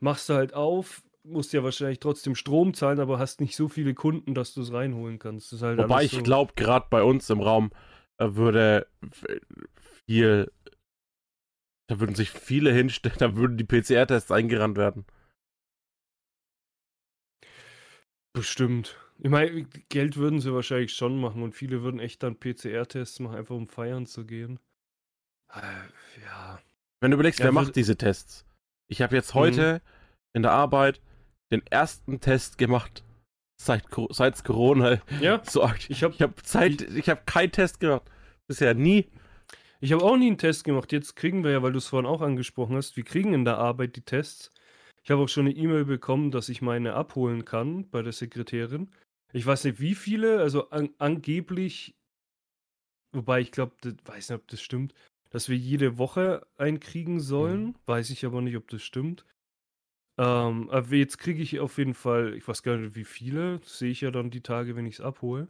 machst 0.00 0.28
du 0.28 0.34
halt 0.34 0.54
auf, 0.54 1.02
musst 1.24 1.52
ja 1.52 1.64
wahrscheinlich 1.64 2.00
trotzdem 2.00 2.34
Strom 2.34 2.74
zahlen, 2.74 3.00
aber 3.00 3.18
hast 3.18 3.40
nicht 3.40 3.56
so 3.56 3.68
viele 3.68 3.94
Kunden, 3.94 4.34
dass 4.34 4.54
du 4.54 4.62
es 4.62 4.72
reinholen 4.72 5.18
kannst. 5.18 5.52
Halt 5.60 5.78
Wobei 5.78 6.04
ich 6.04 6.12
so. 6.12 6.22
glaube, 6.22 6.52
gerade 6.56 6.86
bei 6.90 7.02
uns 7.02 7.30
im 7.30 7.40
Raum 7.40 7.70
äh, 8.18 8.34
würde 8.34 8.86
viel, 10.06 10.52
da 11.88 12.00
würden 12.00 12.14
sich 12.14 12.30
viele 12.30 12.72
hinstellen, 12.72 13.16
da 13.18 13.36
würden 13.36 13.56
die 13.56 13.64
PCR-Tests 13.64 14.30
eingerannt 14.30 14.76
werden. 14.76 15.06
Bestimmt. 18.34 18.96
Ich 19.20 19.30
meine, 19.30 19.62
Geld 19.88 20.16
würden 20.16 20.40
sie 20.40 20.52
wahrscheinlich 20.52 20.92
schon 20.92 21.20
machen 21.20 21.42
und 21.42 21.54
viele 21.54 21.82
würden 21.82 22.00
echt 22.00 22.22
dann 22.22 22.36
PCR-Tests 22.38 23.20
machen, 23.20 23.36
einfach 23.36 23.54
um 23.54 23.68
feiern 23.68 24.06
zu 24.06 24.26
gehen. 24.26 24.58
Äh, 25.52 25.60
Ja. 26.22 26.60
Wenn 27.00 27.10
du 27.10 27.16
überlegst, 27.16 27.38
Ja, 27.38 27.46
wer 27.46 27.52
macht 27.52 27.76
diese 27.76 27.96
Tests? 27.96 28.44
Ich 28.88 29.02
habe 29.02 29.14
jetzt 29.14 29.34
Mhm. 29.34 29.38
heute 29.38 29.82
in 30.34 30.42
der 30.42 30.52
Arbeit 30.52 31.00
den 31.52 31.64
ersten 31.68 32.18
Test 32.20 32.58
gemacht, 32.58 33.04
seit 33.60 33.84
seit 34.10 34.42
Corona 34.44 35.00
Ja, 35.20 35.40
so 35.44 35.62
aktiv. 35.62 35.90
ich 35.90 36.02
habe 36.02 36.14
Ich 36.14 36.22
habe 36.22 36.34
Zeit, 36.42 36.80
ich 36.82 37.08
habe 37.08 37.22
keinen 37.26 37.52
Test 37.52 37.78
gemacht. 37.78 38.02
Bisher 38.48 38.74
nie. 38.74 39.06
Ich 39.80 39.92
habe 39.92 40.02
auch 40.02 40.16
nie 40.16 40.26
einen 40.28 40.38
Test 40.38 40.64
gemacht. 40.64 40.90
Jetzt 40.92 41.14
kriegen 41.14 41.44
wir 41.44 41.52
ja, 41.52 41.62
weil 41.62 41.72
du 41.72 41.78
es 41.78 41.86
vorhin 41.86 42.06
auch 42.06 42.20
angesprochen 42.22 42.74
hast, 42.76 42.96
wir 42.96 43.04
kriegen 43.04 43.32
in 43.32 43.44
der 43.44 43.58
Arbeit 43.58 43.94
die 43.96 44.02
Tests. 44.02 44.50
Ich 45.04 45.10
habe 45.10 45.22
auch 45.22 45.28
schon 45.28 45.46
eine 45.46 45.54
E-Mail 45.54 45.84
bekommen, 45.84 46.30
dass 46.30 46.48
ich 46.48 46.62
meine 46.62 46.94
abholen 46.94 47.44
kann 47.44 47.88
bei 47.90 48.00
der 48.00 48.12
Sekretärin. 48.12 48.90
Ich 49.32 49.44
weiß 49.44 49.64
nicht, 49.64 49.78
wie 49.78 49.94
viele, 49.94 50.40
also 50.40 50.70
an, 50.70 50.90
angeblich, 50.98 51.94
wobei 53.12 53.40
ich 53.40 53.52
glaube, 53.52 53.74
weiß 54.04 54.30
nicht, 54.30 54.40
ob 54.40 54.48
das 54.48 54.62
stimmt, 54.62 54.94
dass 55.30 55.48
wir 55.48 55.56
jede 55.56 55.98
Woche 55.98 56.46
einkriegen 56.56 57.20
sollen. 57.20 57.76
Weiß 57.86 58.08
ich 58.10 58.24
aber 58.24 58.40
nicht, 58.40 58.56
ob 58.56 58.68
das 58.68 58.82
stimmt. 58.82 59.26
Ähm, 60.16 60.70
aber 60.70 60.94
jetzt 60.94 61.18
kriege 61.18 61.42
ich 61.42 61.58
auf 61.60 61.76
jeden 61.76 61.94
Fall, 61.94 62.34
ich 62.34 62.46
weiß 62.46 62.62
gar 62.62 62.76
nicht, 62.76 62.94
wie 62.94 63.04
viele, 63.04 63.58
das 63.58 63.78
sehe 63.78 63.90
ich 63.90 64.00
ja 64.00 64.10
dann 64.10 64.30
die 64.30 64.42
Tage, 64.42 64.76
wenn 64.76 64.86
ich 64.86 64.94
es 64.94 65.00
abhole. 65.00 65.48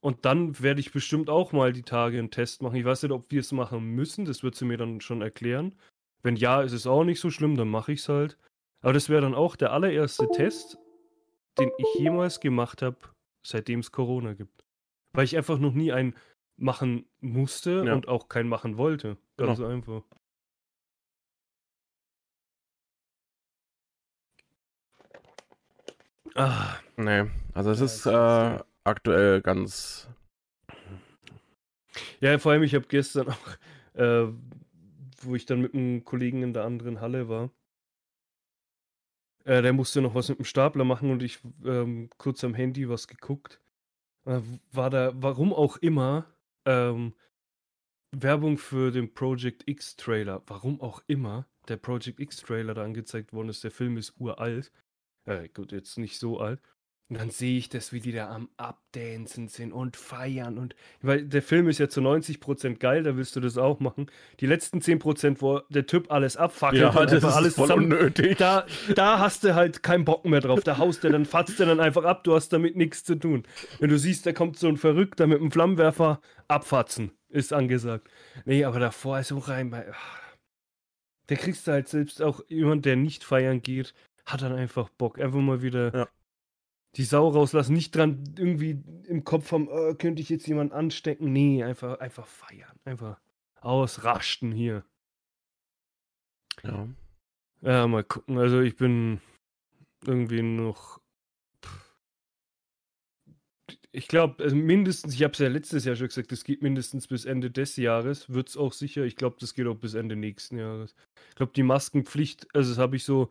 Und 0.00 0.24
dann 0.24 0.58
werde 0.60 0.80
ich 0.80 0.92
bestimmt 0.92 1.28
auch 1.28 1.52
mal 1.52 1.72
die 1.72 1.82
Tage 1.82 2.18
einen 2.18 2.30
Test 2.30 2.62
machen. 2.62 2.76
Ich 2.76 2.84
weiß 2.84 3.02
nicht, 3.02 3.12
ob 3.12 3.30
wir 3.30 3.40
es 3.40 3.52
machen 3.52 3.84
müssen. 3.94 4.24
Das 4.24 4.42
wird 4.42 4.54
sie 4.54 4.64
mir 4.64 4.78
dann 4.78 5.00
schon 5.00 5.22
erklären. 5.22 5.76
Wenn 6.22 6.36
ja, 6.36 6.62
ist 6.62 6.72
es 6.72 6.86
auch 6.86 7.04
nicht 7.04 7.20
so 7.20 7.30
schlimm, 7.30 7.56
dann 7.56 7.68
mache 7.68 7.92
ich 7.92 8.00
es 8.00 8.08
halt. 8.08 8.38
Aber 8.80 8.92
das 8.92 9.08
wäre 9.08 9.22
dann 9.22 9.34
auch 9.34 9.56
der 9.56 9.72
allererste 9.72 10.28
Test, 10.30 10.78
den 11.58 11.70
ich 11.78 11.94
jemals 11.98 12.40
gemacht 12.40 12.82
habe, 12.82 12.96
seitdem 13.44 13.80
es 13.80 13.90
Corona 13.92 14.34
gibt. 14.34 14.64
Weil 15.12 15.24
ich 15.24 15.36
einfach 15.36 15.58
noch 15.58 15.72
nie 15.74 15.92
einen 15.92 16.14
machen 16.56 17.06
musste 17.20 17.82
Ja. 17.86 17.94
und 17.94 18.08
auch 18.08 18.28
keinen 18.28 18.48
machen 18.48 18.76
wollte. 18.76 19.16
Ganz 19.36 19.58
Genau. 19.58 19.70
einfach. 19.70 20.02
Ah, 26.34 26.76
Nee, 26.96 27.24
also 27.54 27.70
es 27.70 27.80
ist 27.80 28.06
äh, 28.06 28.58
aktuell 28.84 29.40
ganz. 29.40 30.08
Ja, 32.20 32.38
vor 32.38 32.52
allem, 32.52 32.62
ich 32.64 32.74
habe 32.74 32.86
gestern 32.88 33.28
auch, 33.28 33.48
äh, 33.94 34.26
wo 35.22 35.34
ich 35.34 35.46
dann 35.46 35.60
mit 35.60 35.74
einem 35.74 36.04
Kollegen 36.04 36.42
in 36.42 36.52
der 36.52 36.64
anderen 36.64 37.00
Halle 37.00 37.28
war, 37.28 37.50
äh, 39.48 39.62
der 39.62 39.72
musste 39.72 40.02
noch 40.02 40.14
was 40.14 40.28
mit 40.28 40.38
dem 40.38 40.44
Stapler 40.44 40.84
machen 40.84 41.10
und 41.10 41.22
ich 41.22 41.38
ähm, 41.64 42.10
kurz 42.18 42.44
am 42.44 42.52
Handy 42.52 42.88
was 42.88 43.08
geguckt. 43.08 43.60
Äh, 44.26 44.40
war 44.72 44.90
da, 44.90 45.12
warum 45.16 45.54
auch 45.54 45.78
immer, 45.78 46.26
ähm, 46.66 47.14
Werbung 48.12 48.58
für 48.58 48.90
den 48.90 49.14
Project 49.14 49.66
X 49.66 49.96
Trailer. 49.96 50.42
Warum 50.46 50.82
auch 50.82 51.02
immer 51.06 51.46
der 51.68 51.78
Project 51.78 52.20
X 52.20 52.36
Trailer 52.38 52.74
da 52.74 52.84
angezeigt 52.84 53.32
worden 53.32 53.48
ist. 53.48 53.64
Der 53.64 53.70
Film 53.70 53.96
ist 53.96 54.20
uralt. 54.20 54.70
Äh, 55.24 55.48
gut, 55.48 55.72
jetzt 55.72 55.96
nicht 55.96 56.18
so 56.18 56.38
alt. 56.40 56.60
Und 57.10 57.18
dann 57.18 57.30
sehe 57.30 57.56
ich 57.56 57.70
das, 57.70 57.94
wie 57.94 58.00
die 58.00 58.12
da 58.12 58.28
am 58.28 58.50
Abdancen 58.58 59.48
sind 59.48 59.72
und 59.72 59.96
feiern 59.96 60.58
und 60.58 60.74
weil 61.00 61.24
der 61.24 61.40
Film 61.40 61.66
ist 61.68 61.78
ja 61.78 61.88
zu 61.88 62.00
90% 62.02 62.76
geil, 62.76 63.02
da 63.02 63.16
willst 63.16 63.34
du 63.34 63.40
das 63.40 63.56
auch 63.56 63.80
machen. 63.80 64.10
Die 64.40 64.46
letzten 64.46 64.80
10%, 64.80 65.36
wo 65.40 65.60
der 65.70 65.86
Typ 65.86 66.10
alles 66.12 66.36
abfackelt 66.36 66.82
Ja, 66.82 66.90
das 67.06 67.12
ist 67.14 67.24
alles 67.24 67.54
voll 67.54 67.68
zusammen. 67.68 67.90
unnötig. 67.94 68.36
Da, 68.36 68.66
da 68.94 69.18
hast 69.20 69.42
du 69.42 69.54
halt 69.54 69.82
keinen 69.82 70.04
Bock 70.04 70.26
mehr 70.26 70.40
drauf. 70.40 70.60
Da 70.64 70.76
haust 70.76 71.02
du 71.02 71.08
dann, 71.08 71.24
fatzt 71.24 71.58
du 71.58 71.64
dann 71.64 71.80
einfach 71.80 72.04
ab, 72.04 72.24
du 72.24 72.34
hast 72.34 72.50
damit 72.52 72.76
nichts 72.76 73.04
zu 73.04 73.14
tun. 73.14 73.44
Wenn 73.78 73.88
du 73.88 73.98
siehst, 73.98 74.26
da 74.26 74.32
kommt 74.34 74.58
so 74.58 74.68
ein 74.68 74.76
Verrückter 74.76 75.26
mit 75.26 75.40
einem 75.40 75.50
Flammenwerfer, 75.50 76.20
abfatzen, 76.46 77.12
ist 77.30 77.54
angesagt. 77.54 78.08
Nee, 78.44 78.64
aber 78.66 78.80
davor 78.80 79.18
ist 79.20 79.28
so 79.28 79.38
rein 79.38 79.70
bei. 79.70 79.86
Der 81.30 81.38
kriegst 81.38 81.66
du 81.66 81.72
halt 81.72 81.88
selbst 81.88 82.20
auch 82.22 82.42
jemand, 82.48 82.84
der 82.84 82.96
nicht 82.96 83.24
feiern 83.24 83.62
geht, 83.62 83.94
hat 84.26 84.42
dann 84.42 84.52
einfach 84.52 84.90
Bock. 84.90 85.18
Einfach 85.18 85.38
mal 85.40 85.62
wieder 85.62 85.94
Ja. 85.94 86.08
Die 86.96 87.04
Sau 87.04 87.28
rauslassen. 87.28 87.74
Nicht 87.74 87.94
dran 87.94 88.24
irgendwie 88.36 88.82
im 89.06 89.24
Kopf 89.24 89.52
haben, 89.52 89.68
äh, 89.68 89.94
könnte 89.94 90.22
ich 90.22 90.28
jetzt 90.28 90.46
jemanden 90.46 90.72
anstecken. 90.72 91.32
Nee, 91.32 91.62
einfach, 91.62 92.00
einfach 92.00 92.26
feiern. 92.26 92.78
Einfach 92.84 93.20
ausrasten 93.60 94.52
hier. 94.52 94.84
Ja. 96.62 96.88
Ja, 97.60 97.86
mal 97.86 98.04
gucken. 98.04 98.38
Also 98.38 98.60
ich 98.60 98.76
bin 98.76 99.20
irgendwie 100.06 100.42
noch. 100.42 101.00
Ich 103.90 104.06
glaube, 104.06 104.42
also 104.44 104.54
mindestens, 104.54 105.14
ich 105.14 105.22
habe 105.22 105.32
es 105.32 105.38
ja 105.38 105.48
letztes 105.48 105.84
Jahr 105.84 105.96
schon 105.96 106.08
gesagt, 106.08 106.30
das 106.30 106.44
geht 106.44 106.62
mindestens 106.62 107.08
bis 107.08 107.24
Ende 107.24 107.50
des 107.50 107.76
Jahres. 107.76 108.28
Wird 108.28 108.48
es 108.48 108.56
auch 108.56 108.72
sicher. 108.72 109.04
Ich 109.04 109.16
glaube, 109.16 109.36
das 109.40 109.54
geht 109.54 109.66
auch 109.66 109.76
bis 109.76 109.94
Ende 109.94 110.14
nächsten 110.14 110.58
Jahres. 110.58 110.94
Ich 111.30 111.36
glaube, 111.36 111.52
die 111.54 111.62
Maskenpflicht, 111.62 112.46
also 112.54 112.70
das 112.70 112.78
habe 112.78 112.96
ich 112.96 113.04
so 113.04 113.30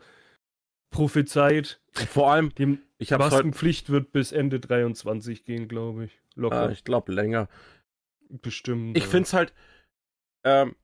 prophezeit. 0.90 1.80
Vor 1.94 2.32
allem, 2.32 2.54
Die 2.56 2.80
ich 2.98 3.12
habe. 3.14 3.24
Maskenpflicht 3.24 3.90
wird 3.90 4.12
bis 4.12 4.32
Ende 4.32 4.60
23 4.60 5.44
gehen, 5.46 5.68
glaube 5.68 6.06
ich. 6.06 6.22
Locker. 6.36 6.70
Äh, 6.70 6.74
ich 6.74 6.84
glaube 6.84 7.12
länger. 7.12 7.48
Bestimmt. 8.30 8.98
Ich 8.98 9.04
aber- 9.04 9.12
finde 9.12 9.24
es 9.28 9.34
halt, 9.34 9.54
ähm, 10.44 10.76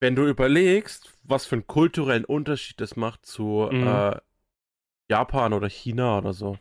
wenn 0.00 0.16
du 0.16 0.26
überlegst, 0.26 1.12
was 1.22 1.46
für 1.46 1.56
einen 1.56 1.66
kulturellen 1.66 2.24
Unterschied 2.24 2.80
das 2.80 2.96
macht 2.96 3.24
zu 3.26 3.68
Mhm. 3.70 3.86
äh, 3.86 4.20
Japan 5.10 5.52
oder 5.52 5.68
China 5.68 6.18
oder 6.18 6.32
so, 6.32 6.58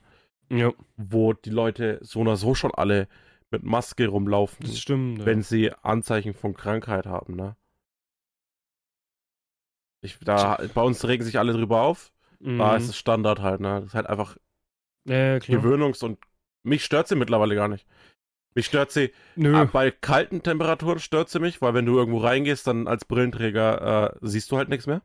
Ja, 0.50 0.72
wo 0.98 1.34
die 1.34 1.50
Leute 1.50 2.00
so 2.02 2.20
oder 2.20 2.36
so 2.38 2.54
schon 2.56 2.74
alle 2.74 3.08
mit 3.52 3.64
Maske 3.64 4.08
rumlaufen, 4.08 4.66
das 4.66 4.80
stimmt. 4.80 5.20
ja. 5.20 5.26
wenn 5.26 5.42
sie 5.44 5.72
Anzeichen 5.82 6.34
von 6.34 6.54
Krankheit 6.54 7.06
haben, 7.06 7.36
ne? 7.36 7.56
Ich, 10.02 10.20
da, 10.20 10.60
bei 10.74 10.82
uns 10.82 11.06
regen 11.08 11.24
sich 11.24 11.40
alle 11.40 11.54
drüber 11.54 11.82
auf. 11.82 12.12
Da 12.40 12.72
Mhm. 12.72 12.78
ist 12.78 12.90
es 12.90 12.98
Standard 12.98 13.40
halt, 13.40 13.62
ne? 13.62 13.76
Das 13.80 13.86
ist 13.86 13.94
halt 13.94 14.08
einfach 14.08 14.38
ja. 15.06 15.38
Gewöhnungs- 15.38 16.04
und 16.04 16.20
mich 16.64 16.86
stört 16.86 17.08
sie 17.08 17.16
mittlerweile 17.16 17.56
gar 17.56 17.68
nicht. 17.68 17.86
Mich 18.56 18.68
stört 18.68 18.92
sie, 18.92 19.12
Nö. 19.36 19.56
ah, 19.56 19.66
bei 19.66 19.90
kalten 19.90 20.44
Temperaturen 20.44 21.00
stört 21.00 21.30
sie 21.30 21.40
mich, 21.40 21.62
weil 21.62 21.74
wenn 21.74 21.86
du 21.86 21.98
irgendwo 21.98 22.20
reingehst, 22.20 22.68
dann 22.68 22.88
als 22.88 23.06
Brillenträger 23.06 24.14
äh, 24.14 24.18
siehst 24.22 24.52
du 24.52 24.58
halt 24.58 24.70
nichts 24.70 24.86
mehr. 24.86 25.02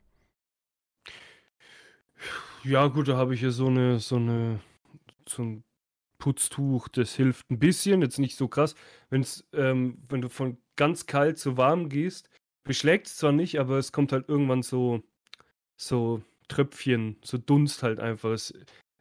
Ja, 2.65 2.89
gut, 2.89 3.09
da 3.09 3.17
habe 3.17 3.35
ich 3.35 3.41
ja 3.41 3.51
so 3.51 3.69
eine, 3.69 4.01
so 4.01 4.17
eine, 4.17 4.61
so 5.27 5.43
ein 5.43 5.65
Putztuch, 6.19 6.89
das 6.89 7.15
hilft 7.15 7.51
ein 7.51 7.59
bisschen, 7.59 8.03
jetzt 8.03 8.19
nicht 8.19 8.37
so 8.37 8.49
krass. 8.49 8.75
Wenn's, 9.09 9.49
ähm, 9.53 10.03
wenn 10.09 10.21
du 10.21 10.29
von 10.29 10.59
ganz 10.77 11.07
kalt 11.07 11.39
zu 11.39 11.57
warm 11.57 11.89
gehst, 11.89 12.29
beschlägt 12.65 13.07
es 13.07 13.17
zwar 13.17 13.33
nicht, 13.33 13.59
aber 13.59 13.79
es 13.79 13.93
kommt 13.93 14.13
halt 14.13 14.29
irgendwann 14.29 14.63
so, 14.63 15.03
so 15.77 16.23
Tröpfchen, 16.49 17.17
so 17.23 17.39
Dunst 17.39 17.83
halt 17.83 18.01
einfach. 18.01 18.31
Es, 18.31 18.53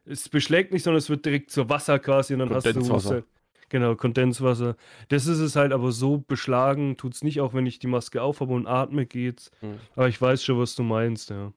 es 0.08 0.28
beschlägt 0.28 0.72
nicht, 0.72 0.82
sondern 0.82 0.98
es 0.98 1.10
wird 1.10 1.24
direkt 1.24 1.50
zu 1.50 1.68
Wasser 1.68 1.98
quasi 1.98 2.32
und 2.34 2.40
dann 2.40 2.50
hast 2.50 2.66
du 2.66 2.72
Kondenswasser. 2.72 3.22
Genau, 3.68 3.94
Kondenswasser. 3.96 4.76
Das 5.08 5.26
ist 5.26 5.38
es 5.38 5.54
halt, 5.54 5.72
aber 5.72 5.92
so 5.92 6.18
beschlagen 6.18 6.96
tut 6.96 7.14
es 7.14 7.22
nicht, 7.22 7.40
auch 7.40 7.52
wenn 7.52 7.66
ich 7.66 7.78
die 7.78 7.86
Maske 7.86 8.22
aufhabe 8.22 8.54
und 8.54 8.66
atme 8.66 9.04
geht's. 9.04 9.50
Hm. 9.60 9.78
Aber 9.94 10.08
ich 10.08 10.20
weiß 10.20 10.42
schon, 10.42 10.58
was 10.58 10.74
du 10.74 10.82
meinst, 10.82 11.30
ja. 11.30 11.52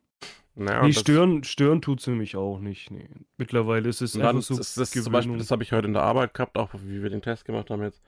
Naja, 0.55 0.83
nee, 0.83 0.91
stören, 0.91 1.45
stören 1.45 1.81
tut 1.81 2.01
sie 2.01 2.11
mich 2.11 2.35
auch 2.35 2.59
nicht. 2.59 2.91
Nee. 2.91 3.07
Mittlerweile 3.37 3.87
ist 3.87 4.01
es 4.01 4.13
dann, 4.13 4.23
einfach 4.23 4.41
so 4.41 4.57
das, 4.57 4.73
das 4.73 4.91
zum 4.91 5.13
Beispiel, 5.13 5.37
das 5.37 5.49
habe 5.49 5.63
ich 5.63 5.71
heute 5.71 5.87
in 5.87 5.93
der 5.93 6.03
Arbeit 6.03 6.33
gehabt, 6.33 6.57
auch 6.57 6.71
wie 6.73 7.01
wir 7.01 7.09
den 7.09 7.21
Test 7.21 7.45
gemacht 7.45 7.69
haben 7.69 7.81
jetzt. 7.81 8.01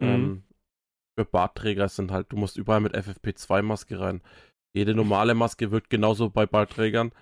Mhm. 0.00 0.08
Ähm, 0.08 0.42
für 1.18 1.26
Bartträger 1.26 1.88
sind 1.88 2.10
halt, 2.10 2.32
du 2.32 2.36
musst 2.36 2.56
überall 2.56 2.80
mit 2.80 2.96
FFP2-Maske 2.96 4.00
rein. 4.00 4.22
Jede 4.74 4.94
normale 4.94 5.34
Maske 5.34 5.70
wird 5.70 5.90
genauso 5.90 6.30
bei 6.30 6.46
Bartträgern, 6.46 7.12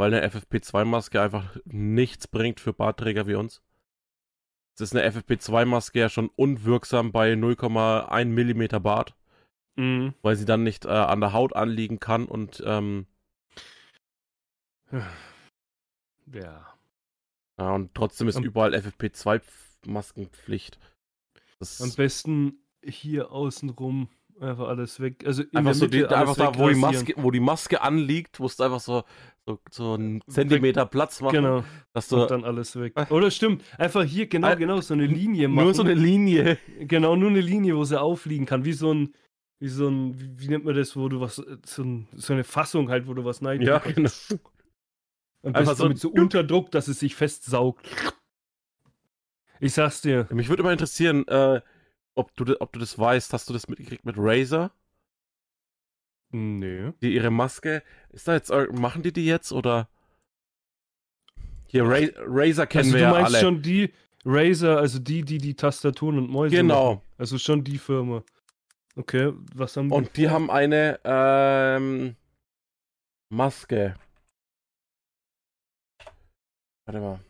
weil 0.00 0.14
eine 0.14 0.26
FFP2-Maske 0.26 1.20
einfach 1.20 1.56
nichts 1.66 2.26
bringt 2.26 2.58
für 2.58 2.72
Bartträger 2.72 3.26
wie 3.26 3.34
uns. 3.34 3.60
Es 4.74 4.80
ist 4.80 4.96
eine 4.96 5.06
FFP2-Maske 5.10 5.98
ja 5.98 6.08
schon 6.08 6.30
unwirksam 6.36 7.12
bei 7.12 7.34
0,1 7.34 8.24
Millimeter 8.26 8.80
Bart, 8.80 9.14
Mhm. 9.76 10.14
weil 10.22 10.36
sie 10.36 10.46
dann 10.46 10.62
nicht 10.62 10.86
äh, 10.86 10.88
an 10.88 11.20
der 11.20 11.34
Haut 11.34 11.54
anliegen 11.54 12.00
kann 12.00 12.24
und 12.24 12.62
ähm, 12.66 13.06
Ja. 14.90 16.66
ja, 17.58 17.70
und 17.74 17.94
trotzdem 17.94 18.28
ist 18.28 18.36
Am- 18.36 18.44
überall 18.44 18.74
FFP2-Maskenpflicht. 18.74 20.78
Das 21.58 21.82
Am 21.82 21.92
besten 21.92 22.64
hier 22.82 23.30
außenrum 23.32 24.08
einfach 24.40 24.68
alles 24.68 25.00
weg. 25.00 25.26
Also 25.26 25.42
in 25.42 25.54
Einfach 25.58 25.74
so 25.74 25.86
die, 25.86 26.06
einfach 26.06 26.36
da, 26.36 26.58
wo 26.58 26.70
die. 26.70 26.74
Maske, 26.74 27.12
wo 27.18 27.30
die 27.30 27.40
Maske 27.40 27.82
anliegt, 27.82 28.40
musst 28.40 28.60
du 28.60 28.64
einfach 28.64 28.80
so, 28.80 29.04
so, 29.46 29.58
so 29.70 29.94
einen 29.94 30.22
Zentimeter 30.28 30.86
Platz 30.86 31.20
machen. 31.20 31.36
Genau, 31.36 31.64
Dass 31.92 32.08
du 32.08 32.22
und 32.22 32.30
dann 32.30 32.44
alles 32.44 32.78
weg. 32.78 32.94
Oder 33.10 33.30
stimmt, 33.30 33.64
einfach 33.78 34.04
hier 34.04 34.26
genau, 34.26 34.50
Äh, 34.50 34.56
genau, 34.56 34.80
so 34.80 34.94
eine 34.94 35.06
Linie 35.06 35.48
machen. 35.48 35.64
nur 35.64 35.74
so 35.74 35.82
eine 35.82 35.94
Linie. 35.94 36.58
Genau, 36.80 37.16
nur 37.16 37.30
eine 37.30 37.40
Linie, 37.40 37.76
wo 37.76 37.84
sie 37.84 38.00
aufliegen 38.00 38.46
kann. 38.46 38.64
Wie 38.64 38.72
so 38.72 38.92
ein, 38.92 39.14
wie 39.58 39.68
so 39.68 39.88
ein, 39.88 40.18
wie, 40.20 40.40
wie 40.40 40.48
nennt 40.48 40.64
man 40.64 40.74
das, 40.74 40.94
wo 40.96 41.08
du 41.08 41.20
was, 41.20 41.36
so, 41.64 41.82
ein, 41.82 42.08
so 42.14 42.32
eine 42.32 42.44
Fassung 42.44 42.90
halt, 42.90 43.06
wo 43.06 43.14
du 43.14 43.24
was 43.24 43.40
nein 43.40 43.60
Ja, 43.62 43.78
genau. 43.78 44.10
Am 45.42 45.54
Einfach 45.54 45.74
so 45.76 45.88
mit 45.88 45.98
so 45.98 46.10
Unterdruck, 46.10 46.70
dass 46.70 46.86
es 46.88 47.00
sich 47.00 47.14
festsaugt. 47.14 47.88
Ich 49.58 49.72
sag's 49.74 50.00
dir. 50.00 50.26
Mich 50.30 50.48
würde 50.48 50.62
mal 50.62 50.72
interessieren, 50.72 51.26
äh, 51.28 51.60
ob, 52.14 52.34
du, 52.36 52.60
ob 52.60 52.72
du 52.72 52.78
das 52.78 52.98
weißt. 52.98 53.32
Hast 53.32 53.48
du 53.48 53.52
das 53.52 53.68
mitgekriegt 53.68 54.04
mit 54.04 54.16
Razer? 54.18 54.70
Nö. 56.32 56.92
Die 57.02 57.14
ihre 57.14 57.30
Maske. 57.30 57.82
Ist 58.10 58.28
da 58.28 58.34
jetzt, 58.34 58.50
machen 58.72 59.02
die 59.02 59.12
die 59.12 59.26
jetzt 59.26 59.52
oder? 59.52 59.88
Hier, 61.66 61.84
Ra 61.84 61.98
Razer 62.26 62.66
kennen 62.66 62.86
Also 62.86 62.92
wir 62.94 62.98
du 62.98 63.04
ja 63.04 63.10
meinst 63.12 63.34
alle. 63.34 63.40
schon 63.40 63.62
die 63.62 63.92
Razer, 64.24 64.78
also 64.78 64.98
die, 64.98 65.22
die 65.22 65.38
die 65.38 65.54
Tastaturen 65.54 66.18
und 66.18 66.30
Mäuse 66.30 66.56
machen. 66.56 66.68
genau. 66.68 67.02
Also 67.16 67.38
schon 67.38 67.64
die 67.64 67.78
Firma. 67.78 68.22
Okay, 68.96 69.32
was 69.54 69.76
haben 69.76 69.88
die? 69.88 69.94
Und 69.94 70.16
die 70.16 70.28
haben 70.28 70.50
eine 70.50 71.00
ähm, 71.04 72.16
Maske. 73.32 73.94
Warte 76.86 77.00
mal. 77.00 77.20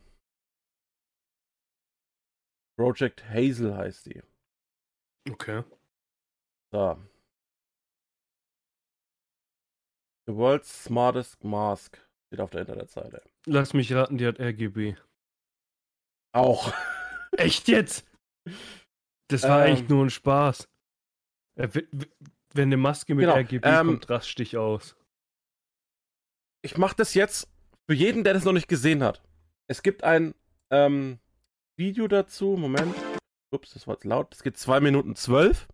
Project 2.79 3.23
Hazel 3.29 3.77
heißt 3.77 4.07
die. 4.07 4.23
Okay. 5.31 5.63
So. 6.73 6.97
The 10.31 10.37
world's 10.37 10.85
smartest 10.85 11.43
mask. 11.43 11.99
Steht 12.29 12.41
auf 12.41 12.51
der 12.51 12.61
Internetseite. 12.61 13.21
Lass 13.47 13.75
mich 13.75 13.93
raten, 13.93 14.17
die 14.17 14.27
hat 14.29 14.39
RGB. 14.39 14.95
Auch. 16.33 16.73
Echt 17.33 17.67
jetzt? 17.67 18.07
Das 19.29 19.43
war 19.43 19.67
Ähm. 19.67 19.75
echt 19.75 19.89
nur 19.91 20.05
ein 20.05 20.11
Spaß. 20.11 20.69
Äh, 21.57 21.69
Wenn 22.55 22.69
eine 22.69 22.77
Maske 22.77 23.17
mit 23.17 23.25
Genau, 23.25 23.35
RGB 23.35 23.67
ähm, 23.67 23.87
kommt, 23.89 24.09
rast 24.11 24.39
dich 24.39 24.57
aus. 24.57 24.95
Ich 26.63 26.77
mache 26.79 26.95
das 26.95 27.15
jetzt 27.15 27.49
für 27.89 27.95
jeden, 27.97 28.23
der 28.23 28.35
das 28.35 28.45
noch 28.45 28.53
nicht 28.53 28.69
gesehen 28.69 29.03
hat. 29.03 29.21
Es 29.69 29.83
gibt 29.83 30.05
ein 30.05 30.35
ähm, 30.71 31.19
Video 31.77 32.07
dazu. 32.07 32.57
Moment. 32.57 32.95
Ups, 33.53 33.73
das 33.73 33.89
war 33.89 33.95
jetzt 33.95 34.05
laut. 34.05 34.33
Es 34.33 34.45
geht 34.45 34.57
2 34.57 34.79
Minuten 34.79 35.17
12. 35.17 35.67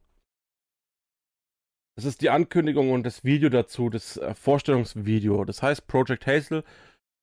Das 1.97 2.05
ist 2.05 2.21
die 2.21 2.29
Ankündigung 2.29 2.93
und 2.93 3.05
das 3.05 3.25
Video 3.25 3.49
dazu, 3.49 3.89
das 3.89 4.19
äh, 4.19 4.35
Vorstellungsvideo. 4.35 5.47
Das 5.47 5.63
heißt 5.63 5.87
Project 5.87 6.27
Hazel, 6.27 6.63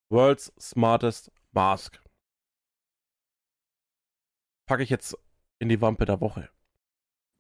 World's 0.10 0.52
Smartest 0.60 1.32
Mask. 1.52 2.02
Packe 4.68 4.82
ich 4.82 4.90
jetzt 4.90 5.16
in 5.60 5.70
die 5.70 5.80
Wampe 5.80 6.06
der 6.06 6.22
Woche. 6.22 6.50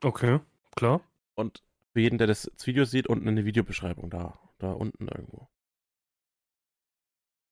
Okay, 0.03 0.41
klar. 0.75 1.01
Und 1.33 1.63
für 1.93 2.01
jeden, 2.01 2.19
der 2.19 2.27
das 2.27 2.51
Video 2.63 2.85
sieht, 2.85 3.07
unten 3.07 3.27
in 3.27 3.35
die 3.35 3.45
Videobeschreibung, 3.45 4.11
da, 4.11 4.37
da 4.59 4.71
unten 4.71 5.07
irgendwo. 5.07 5.47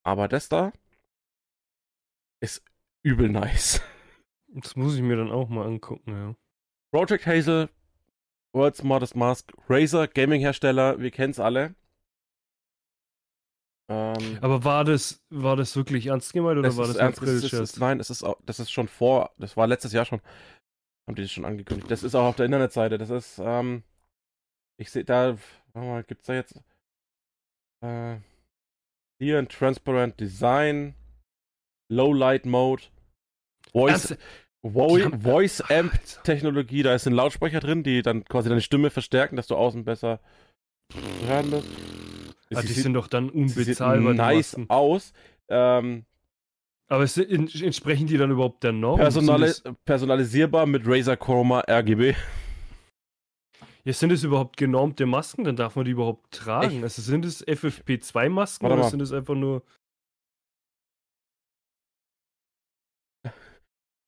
Aber 0.04 0.28
das 0.28 0.48
da 0.48 0.74
ist 2.40 2.64
übel 3.04 3.30
nice. 3.30 3.82
Das 4.48 4.76
muss 4.76 4.96
ich 4.96 5.02
mir 5.02 5.16
dann 5.16 5.32
auch 5.32 5.50
mal 5.50 5.66
angucken, 5.66 6.12
ja. 6.12 6.36
Project 6.92 7.26
Hazel, 7.26 7.70
World's 8.54 8.80
Smartest 8.80 9.16
Mask, 9.16 9.52
Razer, 9.70 10.08
Gaming-Hersteller, 10.08 11.00
wir 11.00 11.12
kennen 11.12 11.32
es 11.32 11.40
alle. 11.40 11.76
Ähm, 13.90 14.38
Aber 14.42 14.64
war 14.64 14.86
das, 14.86 15.22
war 15.30 15.56
das 15.56 15.76
wirklich 15.76 16.08
ernst 16.08 16.34
gemeint 16.34 16.58
oder 16.60 16.70
es 16.70 16.78
war 16.78 16.88
das 16.88 16.96
ernst, 16.96 17.22
es 17.22 17.44
es 17.44 17.54
ist, 17.54 17.80
nein, 17.80 18.00
es 18.00 18.10
ist, 18.10 18.24
auch, 18.24 18.38
das 18.46 18.60
ist 18.60 18.72
schon 18.72 18.88
vor, 18.88 19.32
das 19.38 19.58
war 19.58 19.68
letztes 19.68 19.92
Jahr 19.92 20.06
schon, 20.06 20.22
haben 21.08 21.16
die 21.16 21.24
das 21.24 21.32
schon 21.32 21.46
angekündigt. 21.46 21.92
Das 21.92 22.04
ist 22.04 22.16
auch 22.16 22.26
auf 22.26 22.36
der 22.36 22.46
Internetseite, 22.46 22.98
das 22.98 23.10
ist, 23.10 23.40
ähm, 23.44 23.84
ich 24.80 24.90
sehe 24.92 25.04
da, 25.04 25.38
warte 25.74 25.88
mal, 25.88 26.04
gibt's 26.04 26.28
da 26.28 26.34
jetzt, 26.34 26.56
äh, 27.84 28.18
Clear 29.20 29.40
and 29.40 29.52
Transparent 29.52 30.20
Design, 30.20 30.96
Low 31.90 32.14
Light 32.14 32.46
Mode, 32.46 32.84
Voice, 33.74 34.12
Ernst? 34.12 34.18
Voice 34.64 35.62
Amp. 35.70 35.92
Technologie, 36.24 36.84
da 36.84 36.94
ist 36.94 37.08
ein 37.08 37.14
Lautsprecher 37.14 37.60
drin, 37.60 37.84
die 37.84 38.02
dann 38.02 38.24
quasi 38.26 38.50
deine 38.50 38.62
Stimme 38.62 38.90
verstärken, 38.90 39.36
dass 39.36 39.48
du 39.48 39.56
außen 39.56 39.84
besser 39.84 40.20
hören 41.26 41.50
bist. 41.52 41.68
Ah, 42.54 42.62
die 42.62 42.68
sieht- 42.68 42.84
sind 42.84 42.94
doch 42.94 43.08
dann 43.08 43.30
unbezahlbar. 43.30 44.12
die 44.12 44.18
nice 44.18 44.58
aus. 44.68 45.14
Ähm, 45.50 46.06
Aber 46.90 47.04
es, 47.04 47.18
entsprechen 47.18 48.06
die 48.08 48.18
dann 48.18 48.32
überhaupt 48.32 48.64
der 48.64 48.74
Norm? 48.74 49.00
personali 49.00 49.48
Sind 49.50 49.66
es, 49.68 49.74
personalisierbar 49.86 50.66
mit 50.66 50.84
Razer 50.86 51.16
Chroma 51.18 51.62
RGB. 51.68 52.14
ja, 53.86 53.94
sind 53.94 54.12
es 54.12 54.24
überhaupt 54.26 54.58
genormte 54.58 55.06
Masken? 55.06 55.44
Dann 55.46 55.56
darf 55.56 55.76
man 55.78 55.86
die 55.86 55.92
überhaupt 55.92 56.32
tragen. 56.36 56.78
Ich- 56.78 56.84
also 56.84 57.02
sind 57.02 57.24
es 57.26 57.42
FFP2-Masken 57.48 58.66
Warte 58.70 58.80
oder 58.82 58.90
sind 58.90 59.02
es 59.02 59.12
einfach 59.14 59.36
nur. 59.36 59.64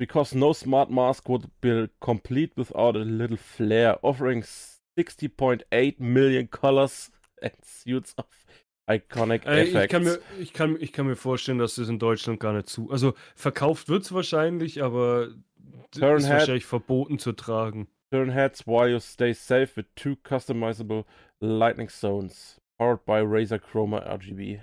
Because 0.06 0.36
no 0.38 0.52
smart 0.52 0.89
mask 0.92 1.30
would 1.30 1.46
be 1.62 1.88
complete 2.02 2.52
without 2.58 2.98
a 2.98 3.04
little 3.06 3.38
flair, 3.38 3.98
offering 4.02 4.44
60.8 4.98 6.00
million 6.00 6.48
colors 6.50 7.10
and 7.42 7.54
suits 7.63 8.13
of 8.18 8.26
iconic 8.89 9.46
Äh, 9.46 9.62
effects. 9.63 9.86
ich, 9.86 9.89
kann 9.89 10.04
mir, 10.04 10.20
ich, 10.42 10.52
kann, 10.54 10.78
ich 10.82 10.92
kann 10.92 11.06
mir 11.08 11.16
vorstellen, 11.16 11.58
dass 11.58 11.76
das 11.76 11.88
in 11.88 12.00
Deutschland 12.00 12.42
gar 12.42 12.52
nicht 12.52 12.68
zu. 12.68 12.92
Also 12.92 13.13
verkauft 13.36 13.88
wird 13.88 14.04
es 14.04 14.13
wahrscheinlich, 14.13 14.84
aber 14.84 15.30
Turn 15.92 16.18
ist 16.18 16.26
head. 16.26 16.34
wahrscheinlich 16.34 16.66
verboten 16.66 17.18
zu 17.18 17.32
tragen. 17.32 17.88
Turn 18.12 18.30
heads 18.30 18.68
while 18.68 18.89
you 18.89 19.00
stay 19.00 19.34
safe 19.34 19.70
with 19.78 19.86
two 19.96 20.18
customizable 20.24 21.06
lightning 21.39 21.88
zones, 21.89 22.60
powered 22.78 23.06
by 23.06 23.22
Razer 23.22 23.58
Chroma 23.60 24.00
RGB. 24.06 24.60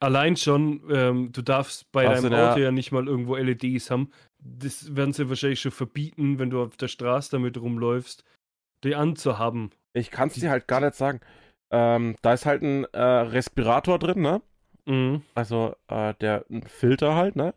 Allein 0.00 0.36
schon, 0.36 0.82
ähm, 0.90 1.32
du 1.32 1.42
darfst 1.42 1.90
bei 1.92 2.04
Darfst 2.04 2.24
deinem 2.24 2.34
Auto 2.34 2.60
ja 2.60 2.70
nicht 2.70 2.92
mal 2.92 3.06
irgendwo 3.06 3.36
LEDs 3.36 3.90
haben. 3.90 4.10
Das 4.38 4.94
werden 4.94 5.12
sie 5.12 5.28
wahrscheinlich 5.28 5.60
schon 5.60 5.72
verbieten, 5.72 6.38
wenn 6.38 6.50
du 6.50 6.62
auf 6.62 6.76
der 6.76 6.88
Straße 6.88 7.30
damit 7.32 7.58
rumläufst, 7.58 8.24
die 8.84 8.94
anzuhaben. 8.94 9.70
Ich 9.92 10.10
kann 10.10 10.28
es 10.28 10.34
dir 10.34 10.50
halt 10.50 10.68
gar 10.68 10.80
nicht 10.80 10.94
sagen. 10.94 11.20
Ähm, 11.70 12.16
da 12.22 12.32
ist 12.32 12.46
halt 12.46 12.62
ein 12.62 12.84
äh, 12.92 13.00
Respirator 13.00 13.98
drin, 13.98 14.20
ne? 14.20 14.42
Mhm. 14.86 15.22
Also 15.34 15.74
äh, 15.88 16.14
der 16.20 16.44
ein 16.48 16.62
Filter 16.62 17.14
halt, 17.16 17.34
ne? 17.34 17.54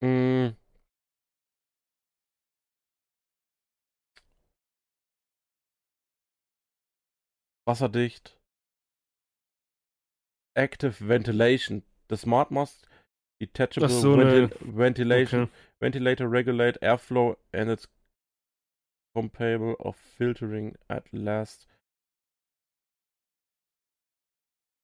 Mm. 0.00 0.56
Wasserdicht. 7.64 8.38
Active 10.56 10.96
Ventilation. 10.98 11.82
The 12.08 12.16
Smart 12.16 12.50
Mask 12.50 12.86
Detachable 13.40 13.86
Ach 13.86 13.90
so, 13.90 14.16
ne. 14.16 14.24
Ventil 14.24 14.50
Ventilation. 14.76 15.40
Okay. 15.42 15.52
Ventilator 15.80 16.28
regulate 16.28 16.80
airflow 16.80 17.36
and 17.52 17.70
it's 17.70 17.86
compatible 19.14 19.76
of 19.78 19.96
filtering 19.96 20.74
at 20.88 21.04
last. 21.12 21.66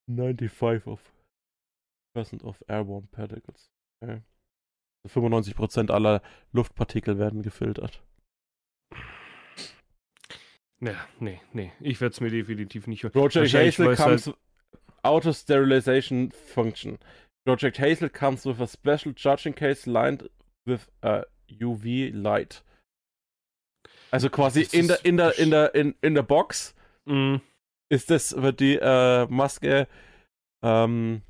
95 0.08 0.86
of 0.86 1.00
percent 2.14 2.42
of 2.44 2.62
airborne 2.68 3.08
particles. 3.12 3.70
Okay. 4.04 4.20
95% 5.08 5.90
aller 5.90 6.20
Luftpartikel 6.52 7.18
werden 7.18 7.42
gefiltert. 7.42 8.02
Ja, 10.80 10.96
nee, 11.20 11.40
nee. 11.52 11.72
Ich 11.80 12.00
werde 12.00 12.12
es 12.12 12.20
mir 12.20 12.30
definitiv 12.30 12.86
nicht 12.86 13.04
holen. 13.04 13.14
Wahrscheinlich, 13.14 13.54
Hazel 13.54 13.86
weil's 13.86 13.98
comes 13.98 14.26
halt- 14.26 14.36
auto 15.04 15.32
sterilization 15.32 16.30
function. 16.30 16.98
Project 17.44 17.78
Hazel 17.78 18.08
comes 18.08 18.44
with 18.44 18.60
a 18.60 18.66
special 18.66 19.12
charging 19.12 19.52
case 19.54 19.86
lined 19.86 20.28
with 20.66 20.88
a 21.02 21.24
UV 21.60 22.12
light. 22.14 22.62
Also 24.12 24.28
quasi 24.28 24.68
in 24.72 24.88
der 24.88 25.04
in 25.04 25.16
der 25.16 25.38
in 25.38 25.50
der 25.50 25.74
in, 25.74 25.94
in 26.02 26.14
der 26.14 26.22
Box 26.22 26.74
Mm, 27.04 27.36
ist 27.88 28.10
das 28.10 28.40
wird 28.40 28.60
die 28.60 28.76
äh, 28.76 29.26
Maske 29.28 29.88
ähm, 30.62 31.22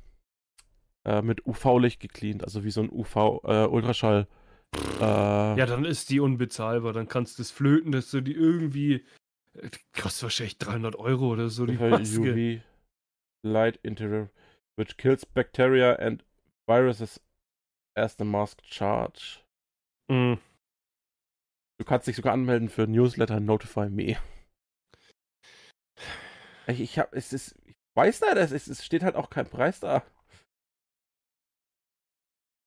äh, 1.05 1.21
mit 1.21 1.45
UV-Licht 1.47 1.99
gecleant, 1.99 2.43
also 2.43 2.63
wie 2.63 2.71
so 2.71 2.81
ein 2.81 2.91
UV 2.91 3.41
äh, 3.43 3.65
Ultraschall. 3.65 4.27
Äh, 4.99 5.03
ja, 5.03 5.65
dann 5.65 5.85
ist 5.85 6.09
die 6.09 6.19
unbezahlbar. 6.19 6.93
Dann 6.93 7.07
kannst 7.07 7.37
du 7.37 7.41
das 7.43 7.51
flöten, 7.51 7.91
dass 7.91 8.11
du 8.11 8.21
die 8.21 8.33
irgendwie. 8.33 9.03
äh, 9.53 9.69
Kostet 9.99 10.23
wahrscheinlich 10.23 10.57
300 10.57 10.95
Euro 10.95 11.29
oder 11.29 11.49
so, 11.49 11.65
die 11.65 11.77
Maske. 11.77 12.59
UV 12.59 12.61
light 13.43 13.79
interior, 13.83 14.29
which 14.77 14.97
kills 14.97 15.25
bacteria 15.25 15.95
and 15.99 16.23
viruses 16.67 17.19
as 17.95 18.15
the 18.17 18.23
mask 18.23 18.61
charge. 18.63 19.43
Mm, 20.09 20.35
Du 21.79 21.85
kannst 21.85 22.07
dich 22.07 22.15
sogar 22.15 22.33
anmelden 22.33 22.69
für 22.69 22.87
Newsletter 22.87 23.39
Notify 23.39 23.89
Me. 23.89 24.17
Ich, 26.67 26.79
ich 26.79 26.99
hab, 26.99 27.13
es 27.13 27.33
ist, 27.33 27.55
ich 27.65 27.75
weiß 27.95 28.19
da, 28.21 28.33
es, 28.33 28.51
ist, 28.51 28.67
es 28.67 28.85
steht 28.85 29.03
halt 29.03 29.15
auch 29.15 29.29
kein 29.29 29.47
Preis 29.49 29.79
da. 29.79 30.03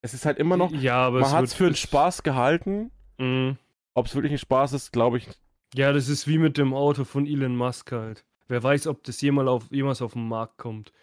Es 0.03 0.13
ist 0.13 0.25
halt 0.25 0.37
immer 0.37 0.57
noch, 0.57 0.71
ja, 0.71 0.97
aber 1.07 1.21
man 1.21 1.31
hat 1.31 1.45
es 1.45 1.53
für 1.53 1.65
einen 1.65 1.75
Spaß 1.75 2.21
gehalten. 2.21 2.91
Mm. 3.17 3.53
Ob 3.95 4.05
es 4.05 4.13
wirklich 4.13 4.33
ein 4.33 4.37
Spaß 4.37 4.73
ist, 4.73 4.91
glaube 4.91 5.17
ich. 5.17 5.27
Ja, 5.73 5.91
das 5.91 6.07
ist 6.09 6.27
wie 6.27 6.37
mit 6.37 6.57
dem 6.57 6.73
Auto 6.73 7.03
von 7.03 7.25
Elon 7.25 7.55
Musk 7.55 7.91
halt. 7.91 8.23
Wer 8.47 8.63
weiß, 8.63 8.87
ob 8.87 9.03
das 9.03 9.21
jemals 9.21 9.47
auf, 9.47 9.71
jemals 9.71 10.01
auf 10.01 10.13
den 10.13 10.27
Markt 10.27 10.57
kommt. 10.57 10.93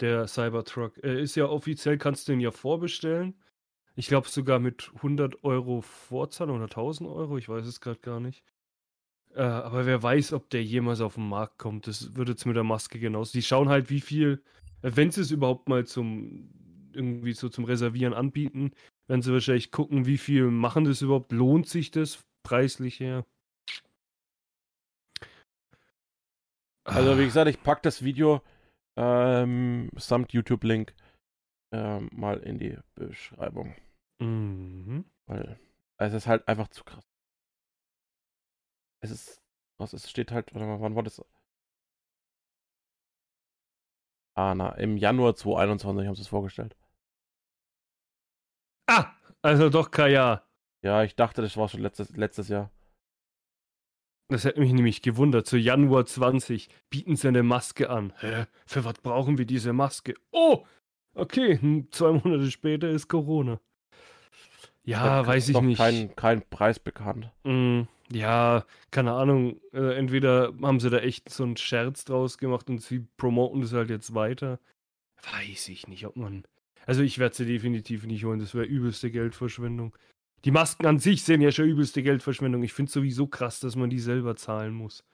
Der 0.00 0.26
Cybertruck. 0.26 0.98
Er 0.98 1.18
ist 1.18 1.36
ja 1.36 1.46
offiziell, 1.46 1.98
kannst 1.98 2.26
du 2.26 2.32
ihn 2.32 2.40
ja 2.40 2.50
vorbestellen. 2.50 3.34
Ich 3.96 4.08
glaube 4.08 4.28
sogar 4.28 4.58
mit 4.58 4.90
100 4.96 5.44
Euro 5.44 5.80
Vorzahlung 5.82 6.56
oder 6.56 6.64
1000 6.64 7.08
Euro, 7.08 7.38
ich 7.38 7.48
weiß 7.48 7.64
es 7.66 7.80
gerade 7.80 8.00
gar 8.00 8.18
nicht. 8.18 8.42
Äh, 9.34 9.42
aber 9.42 9.86
wer 9.86 10.02
weiß, 10.02 10.32
ob 10.32 10.50
der 10.50 10.64
jemals 10.64 11.00
auf 11.00 11.14
den 11.14 11.28
Markt 11.28 11.58
kommt. 11.58 11.86
Das 11.86 12.16
wird 12.16 12.28
jetzt 12.28 12.46
mit 12.46 12.56
der 12.56 12.64
Maske 12.64 12.98
genauso. 12.98 13.32
Die 13.32 13.42
schauen 13.42 13.68
halt, 13.68 13.90
wie 13.90 14.00
viel, 14.00 14.42
äh, 14.82 14.92
wenn 14.94 15.10
sie 15.10 15.20
es 15.20 15.30
überhaupt 15.30 15.68
mal 15.68 15.86
zum, 15.86 16.50
irgendwie 16.92 17.32
so 17.32 17.48
zum 17.48 17.64
Reservieren 17.64 18.14
anbieten, 18.14 18.72
werden 19.06 19.22
sie 19.22 19.32
wahrscheinlich 19.32 19.70
gucken, 19.70 20.06
wie 20.06 20.18
viel 20.18 20.50
machen 20.50 20.84
das 20.84 21.02
überhaupt, 21.02 21.32
lohnt 21.32 21.68
sich 21.68 21.90
das 21.90 22.24
preislich 22.42 23.00
her. 23.00 23.24
Also, 26.84 27.18
wie 27.18 27.24
gesagt, 27.24 27.48
ich 27.48 27.62
packe 27.62 27.82
das 27.82 28.02
Video 28.04 28.42
ähm, 28.96 29.90
samt 29.96 30.32
YouTube-Link 30.32 30.94
ähm, 31.72 32.08
mal 32.12 32.38
in 32.38 32.58
die 32.58 32.78
Beschreibung. 32.94 33.74
Mhm. 34.20 35.04
Weil 35.26 35.58
es 35.98 36.12
ist 36.12 36.26
halt 36.26 36.46
einfach 36.48 36.68
zu 36.68 36.84
krass. 36.84 37.04
Es 39.02 39.10
ist, 39.10 39.42
was 39.78 39.92
es 39.92 40.08
steht 40.10 40.32
halt, 40.32 40.54
warte 40.54 40.66
mal, 40.66 40.80
wann 40.80 40.94
war 40.94 41.02
das? 41.02 41.22
Ah, 44.36 44.54
na, 44.54 44.70
im 44.76 44.96
Januar 44.96 45.34
2021 45.36 46.06
haben 46.06 46.14
sie 46.14 46.22
es 46.22 46.28
vorgestellt. 46.28 46.76
Ah, 48.88 49.12
also 49.42 49.70
doch 49.70 49.90
kein 49.90 50.12
Jahr. 50.12 50.48
Ja, 50.82 51.02
ich 51.02 51.16
dachte, 51.16 51.42
das 51.42 51.56
war 51.56 51.68
schon 51.68 51.80
letztes, 51.80 52.10
letztes 52.16 52.48
Jahr. 52.48 52.70
Das 54.28 54.44
hätte 54.44 54.60
mich 54.60 54.72
nämlich 54.72 55.02
gewundert. 55.02 55.46
Zu 55.46 55.56
Januar 55.58 56.06
20 56.06 56.68
bieten 56.90 57.16
sie 57.16 57.28
eine 57.28 57.42
Maske 57.42 57.90
an. 57.90 58.12
Hä? 58.20 58.46
Für 58.66 58.84
was 58.84 58.94
brauchen 58.94 59.36
wir 59.38 59.44
diese 59.44 59.72
Maske? 59.72 60.14
Oh, 60.32 60.64
okay. 61.14 61.58
hm, 61.60 61.88
Zwei 61.90 62.12
Monate 62.12 62.50
später 62.50 62.88
ist 62.90 63.08
Corona. 63.08 63.60
Ja, 64.84 65.04
Da 65.22 65.26
weiß 65.26 65.48
ich 65.50 65.60
nicht. 65.60 65.78
Kein, 65.78 66.14
kein 66.16 66.42
Preis 66.48 66.78
bekannt. 66.78 67.30
Mm, 67.44 67.82
ja, 68.10 68.64
keine 68.90 69.12
Ahnung. 69.12 69.60
Äh, 69.72 69.94
entweder 69.96 70.52
haben 70.62 70.80
sie 70.80 70.90
da 70.90 70.98
echt 70.98 71.28
so 71.30 71.42
einen 71.44 71.56
Scherz 71.56 72.04
draus 72.04 72.36
gemacht 72.38 72.68
und 72.68 72.82
sie 72.82 73.06
promoten 73.16 73.60
das 73.62 73.72
halt 73.72 73.88
jetzt 73.90 74.14
weiter. 74.14 74.58
Weiß 75.32 75.68
ich 75.68 75.86
nicht, 75.88 76.06
ob 76.06 76.16
man. 76.16 76.44
Also 76.86 77.00
ich 77.02 77.18
werde 77.18 77.34
sie 77.34 77.46
definitiv 77.46 78.04
nicht 78.04 78.24
holen. 78.24 78.40
Das 78.40 78.54
wäre 78.54 78.66
übelste 78.66 79.10
Geldverschwendung. 79.10 79.96
Die 80.44 80.50
Masken 80.50 80.86
an 80.86 80.98
sich 80.98 81.22
sind 81.22 81.40
ja 81.40 81.50
schon 81.50 81.68
übelste 81.68 82.02
Geldverschwendung. 82.02 82.62
Ich 82.62 82.74
finde 82.74 82.88
es 82.88 82.94
sowieso 82.94 83.26
krass, 83.26 83.60
dass 83.60 83.76
man 83.76 83.88
die 83.88 83.98
selber 83.98 84.36
zahlen 84.36 84.74
muss. 84.74 85.04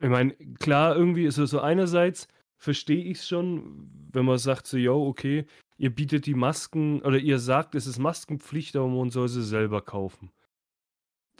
Ich 0.00 0.08
meine, 0.08 0.34
klar, 0.58 0.96
irgendwie 0.96 1.26
ist 1.26 1.38
es 1.38 1.50
so 1.50 1.60
einerseits, 1.60 2.26
verstehe 2.56 3.04
ich 3.04 3.18
es 3.18 3.28
schon, 3.28 3.88
wenn 4.12 4.24
man 4.24 4.38
sagt 4.38 4.66
so, 4.66 4.76
yo, 4.76 5.06
okay, 5.06 5.46
ihr 5.76 5.94
bietet 5.94 6.26
die 6.26 6.34
Masken 6.34 7.02
oder 7.02 7.18
ihr 7.18 7.38
sagt, 7.38 7.74
es 7.74 7.86
ist 7.86 7.98
Maskenpflicht, 7.98 8.74
aber 8.76 8.88
man 8.88 9.10
soll 9.10 9.28
sie 9.28 9.44
selber 9.44 9.82
kaufen. 9.82 10.32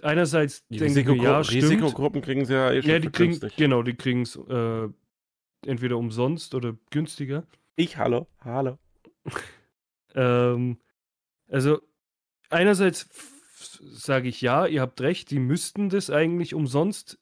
Einerseits 0.02 0.66
Die 0.68 0.78
denke 0.78 1.00
ich 1.00 1.06
mir, 1.06 1.22
ja, 1.22 1.44
stimmt. 1.44 1.64
Risikogruppen 1.64 2.22
kriegen 2.22 2.44
sie 2.44 2.54
ja 2.54 2.70
eh 2.70 2.82
schon 2.82 2.90
Ja, 2.90 2.98
die 2.98 3.10
kriegen, 3.10 3.40
genau, 3.56 3.82
die 3.82 3.94
kriegen 3.94 4.22
es 4.22 4.36
äh, 4.36 4.88
entweder 5.66 5.96
umsonst 5.96 6.54
oder 6.54 6.76
günstiger. 6.90 7.46
Ich, 7.76 7.96
hallo, 7.96 8.26
hallo. 8.40 8.78
Ähm, 10.14 10.76
also, 11.52 11.80
einerseits 12.50 13.08
sage 13.80 14.28
ich 14.28 14.40
ja, 14.40 14.66
ihr 14.66 14.80
habt 14.80 15.00
recht, 15.00 15.30
die 15.30 15.38
müssten 15.38 15.88
das 15.90 16.10
eigentlich 16.10 16.54
umsonst 16.54 17.18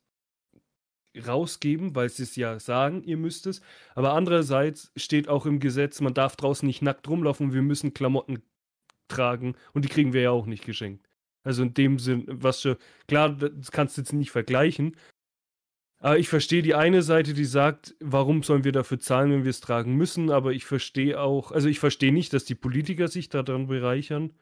rausgeben, 1.26 1.94
weil 1.94 2.08
sie 2.08 2.22
es 2.22 2.36
ja 2.36 2.60
sagen, 2.60 3.02
ihr 3.02 3.16
müsst 3.16 3.46
es. 3.46 3.60
Aber 3.94 4.12
andererseits 4.12 4.92
steht 4.96 5.28
auch 5.28 5.46
im 5.46 5.58
Gesetz, 5.58 6.00
man 6.00 6.14
darf 6.14 6.36
draußen 6.36 6.66
nicht 6.66 6.82
nackt 6.82 7.08
rumlaufen, 7.08 7.52
wir 7.52 7.62
müssen 7.62 7.94
Klamotten 7.94 8.42
tragen 9.08 9.56
und 9.72 9.84
die 9.84 9.88
kriegen 9.88 10.12
wir 10.12 10.22
ja 10.22 10.30
auch 10.30 10.46
nicht 10.46 10.64
geschenkt. 10.64 11.08
Also 11.42 11.62
in 11.62 11.74
dem 11.74 11.98
Sinn, 11.98 12.24
was 12.28 12.62
schon, 12.62 12.76
klar, 13.08 13.30
das 13.30 13.72
kannst 13.72 13.96
du 13.96 14.02
jetzt 14.02 14.12
nicht 14.12 14.30
vergleichen. 14.30 14.96
Aber 16.02 16.18
ich 16.18 16.28
verstehe 16.30 16.62
die 16.62 16.74
eine 16.74 17.02
Seite, 17.02 17.34
die 17.34 17.44
sagt, 17.44 17.94
warum 18.00 18.42
sollen 18.42 18.64
wir 18.64 18.72
dafür 18.72 18.98
zahlen, 18.98 19.30
wenn 19.32 19.44
wir 19.44 19.50
es 19.50 19.60
tragen 19.60 19.94
müssen, 19.96 20.30
aber 20.30 20.52
ich 20.52 20.64
verstehe 20.64 21.20
auch, 21.20 21.52
also 21.52 21.68
ich 21.68 21.78
verstehe 21.78 22.12
nicht, 22.12 22.32
dass 22.32 22.44
die 22.46 22.54
Politiker 22.54 23.06
sich 23.08 23.28
daran 23.28 23.66
bereichern, 23.66 24.32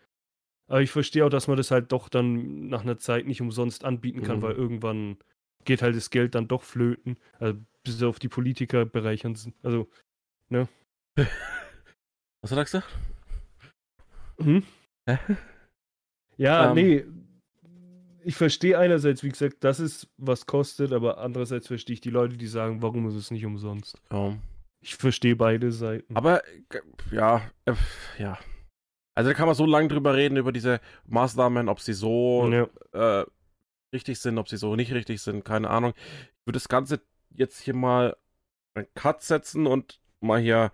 aber 0.68 0.83
ich 0.83 0.90
verstehe 0.92 1.25
auch, 1.27 1.31
dass 1.31 1.49
man 1.49 1.57
das 1.57 1.73
halt 1.73 1.90
doch 1.90 2.09
dann 2.09 2.68
nach 2.68 2.83
einer 2.83 2.99
Zeit 2.99 3.27
nicht 3.27 3.40
umsonst 3.40 3.85
anbieten 3.85 4.23
kann, 4.23 4.38
Mhm. 4.38 4.42
weil 4.42 4.55
irgendwann 4.55 5.16
geht 5.64 5.83
halt 5.83 5.97
das 5.97 6.11
Geld 6.11 6.37
dann 6.37 6.47
doch 6.47 6.62
flöten, 6.62 7.18
also 7.40 7.59
bis 7.83 8.03
auf 8.05 8.21
die 8.21 8.29
Politiker 8.29 8.85
bereichern, 8.87 9.35
sie- 9.35 9.53
also, 9.64 9.88
Was 12.40 12.53
hat 12.53 12.59
er 12.59 12.64
gesagt? 12.64 12.87
hm? 14.40 14.62
Hä? 15.09 15.18
Ja, 16.37 16.68
Ähm. 16.71 16.75
nee. 16.77 17.05
Ich 18.29 18.37
verstehe 18.37 18.79
einerseits, 18.79 19.23
wie 19.23 19.31
gesagt, 19.31 19.64
dass 19.64 19.79
es 19.79 20.07
was 20.19 20.45
kostet, 20.45 20.93
aber 20.93 21.17
andererseits 21.17 21.67
verstehe 21.67 21.95
ich 21.95 22.03
die 22.03 22.11
Leute, 22.11 22.37
die 22.37 22.47
sagen, 22.47 22.83
warum 22.83 23.09
ist 23.09 23.14
es 23.14 23.31
nicht 23.31 23.47
umsonst. 23.47 23.99
Ja. 24.12 24.37
Ich 24.83 24.97
verstehe 24.97 25.35
beide 25.35 25.73
Seiten. 25.73 26.14
Aber 26.14 26.47
äh, 26.47 26.61
ja, 27.11 27.41
äh, 27.64 27.73
ja. 28.19 28.38
Also 29.14 29.31
da 29.31 29.35
kann 29.35 29.47
man 29.47 29.55
so 29.55 29.64
lange 29.64 29.88
drüber 29.88 30.14
reden, 30.14 30.37
über 30.37 30.53
diese 30.53 30.83
Maßnahmen, 31.07 31.71
ob 31.71 31.81
sie 31.81 31.95
so 31.95 32.47
ja. 32.53 32.69
äh, 33.23 33.25
richtig 33.95 34.19
sind, 34.19 34.37
ob 34.37 34.51
sie 34.51 34.59
so 34.59 34.77
nicht 34.77 34.93
richtig 34.93 35.23
sind, 35.23 35.43
keine 35.43 35.71
Ahnung. 35.71 35.95
Ich 35.97 36.47
würde 36.47 36.59
das 36.59 36.69
Ganze 36.69 37.01
jetzt 37.31 37.59
hier 37.62 37.75
mal 37.75 38.14
einen 38.75 38.88
Cut 38.93 39.23
setzen 39.23 39.67
und 39.67 40.02
mal 40.21 40.38
hier 40.38 40.71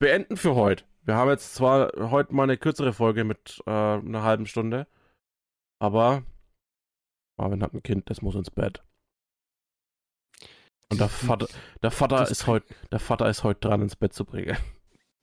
beenden 0.00 0.36
für 0.36 0.56
heute. 0.56 0.82
Wir 1.02 1.14
haben 1.14 1.30
jetzt 1.30 1.54
zwar 1.54 1.92
heute 2.10 2.34
mal 2.34 2.42
eine 2.42 2.58
kürzere 2.58 2.92
Folge 2.92 3.22
mit 3.22 3.62
äh, 3.64 3.70
einer 3.70 4.24
halben 4.24 4.46
Stunde, 4.46 4.88
aber 5.78 6.24
Marvin 7.38 7.62
hat 7.62 7.72
ein 7.72 7.82
Kind, 7.82 8.10
das 8.10 8.20
muss 8.20 8.34
ins 8.34 8.50
Bett. 8.50 8.82
Und 10.90 11.00
der 11.00 11.08
Vater, 11.08 11.46
der 11.82 11.90
Vater 11.90 12.16
Das 12.16 12.30
ist 12.30 12.46
heute, 12.46 12.66
der 12.90 12.98
Vater 12.98 13.28
ist 13.28 13.44
heute 13.44 13.68
dran, 13.68 13.82
ins 13.82 13.96
Bett 13.96 14.12
zu 14.12 14.24
bringen. 14.24 14.56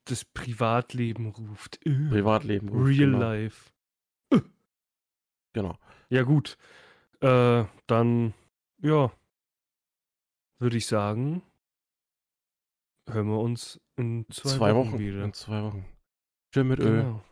Das 0.07 0.24
Privatleben 0.24 1.30
ruft. 1.32 1.84
Äh, 1.84 2.09
Privatleben. 2.09 2.70
ruft, 2.70 2.89
Real 2.89 3.09
genau. 3.09 3.18
life. 3.20 3.72
Genau. 5.53 5.80
Ja, 6.09 6.22
gut. 6.22 6.59
Äh, 7.22 7.66
dann, 7.88 8.36
ja, 8.84 9.11
würde 10.59 10.78
ich 10.78 10.86
sagen, 10.86 11.41
hören 13.09 13.30
wir 13.30 13.39
uns 13.39 13.82
in 13.95 14.28
zwei, 14.30 14.49
Zwei, 14.49 14.76
Wochen, 14.76 14.91
Wochen. 14.91 14.99
wieder. 14.99 15.24
In 15.24 15.34
zwei 15.34 15.63
Wochen. 15.63 15.86
Schön 16.53 16.68
mit 16.68 16.80
Öl. 16.82 17.01
Genau. 17.01 17.24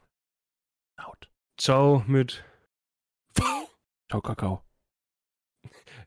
Out. 0.97 1.29
Ciao 1.57 2.03
mit 2.07 2.43
Ciao, 4.09 4.21
Kakao. 4.21 4.63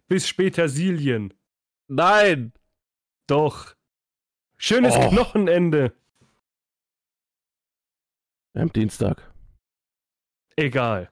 Bis 0.08 0.28
später 0.28 0.68
Silien. 0.68 1.34
Nein! 1.88 2.52
Doch. 3.26 3.74
Schönes 4.56 4.94
Oh. 4.96 5.08
Knochenende. 5.10 5.92
Am 8.54 8.72
Dienstag. 8.72 9.32
Egal. 10.56 11.10